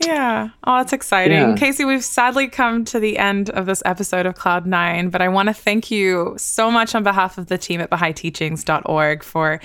[0.05, 0.51] Yeah.
[0.64, 1.39] Oh, that's exciting.
[1.39, 1.55] Yeah.
[1.55, 5.49] KC, we've sadly come to the end of this episode of Cloud9, but I want
[5.49, 9.59] to thank you so much on behalf of the team at BahaiTeachings.org for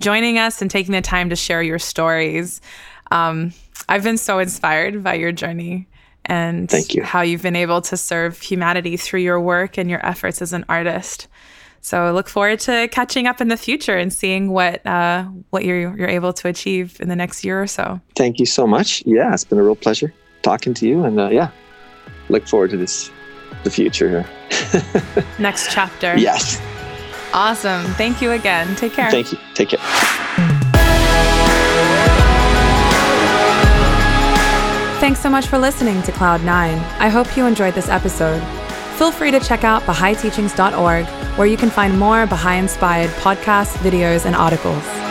[0.00, 2.60] joining us and taking the time to share your stories.
[3.10, 3.52] Um,
[3.88, 5.86] I've been so inspired by your journey
[6.24, 7.02] and Thank you.
[7.04, 10.64] how you've been able to serve humanity through your work and your efforts as an
[10.68, 11.28] artist.
[11.82, 15.64] So I look forward to catching up in the future and seeing what uh, what
[15.64, 18.00] you're you're able to achieve in the next year or so.
[18.16, 19.04] Thank you so much.
[19.06, 21.50] Yeah, it's been a real pleasure talking to you, and uh, yeah,
[22.28, 23.08] look forward to this,
[23.62, 25.24] the future here.
[25.38, 26.16] Next chapter.
[26.18, 26.60] yes.
[27.32, 27.84] Awesome.
[27.94, 28.74] Thank you again.
[28.76, 29.10] Take care.
[29.10, 29.38] Thank you.
[29.54, 29.80] Take care.
[34.98, 36.48] Thanks so much for listening to Cloud9.
[36.48, 38.40] I hope you enjoyed this episode.
[38.96, 41.06] Feel free to check out BahaiTeachings.org,
[41.36, 45.05] where you can find more Baha'i inspired podcasts, videos, and articles.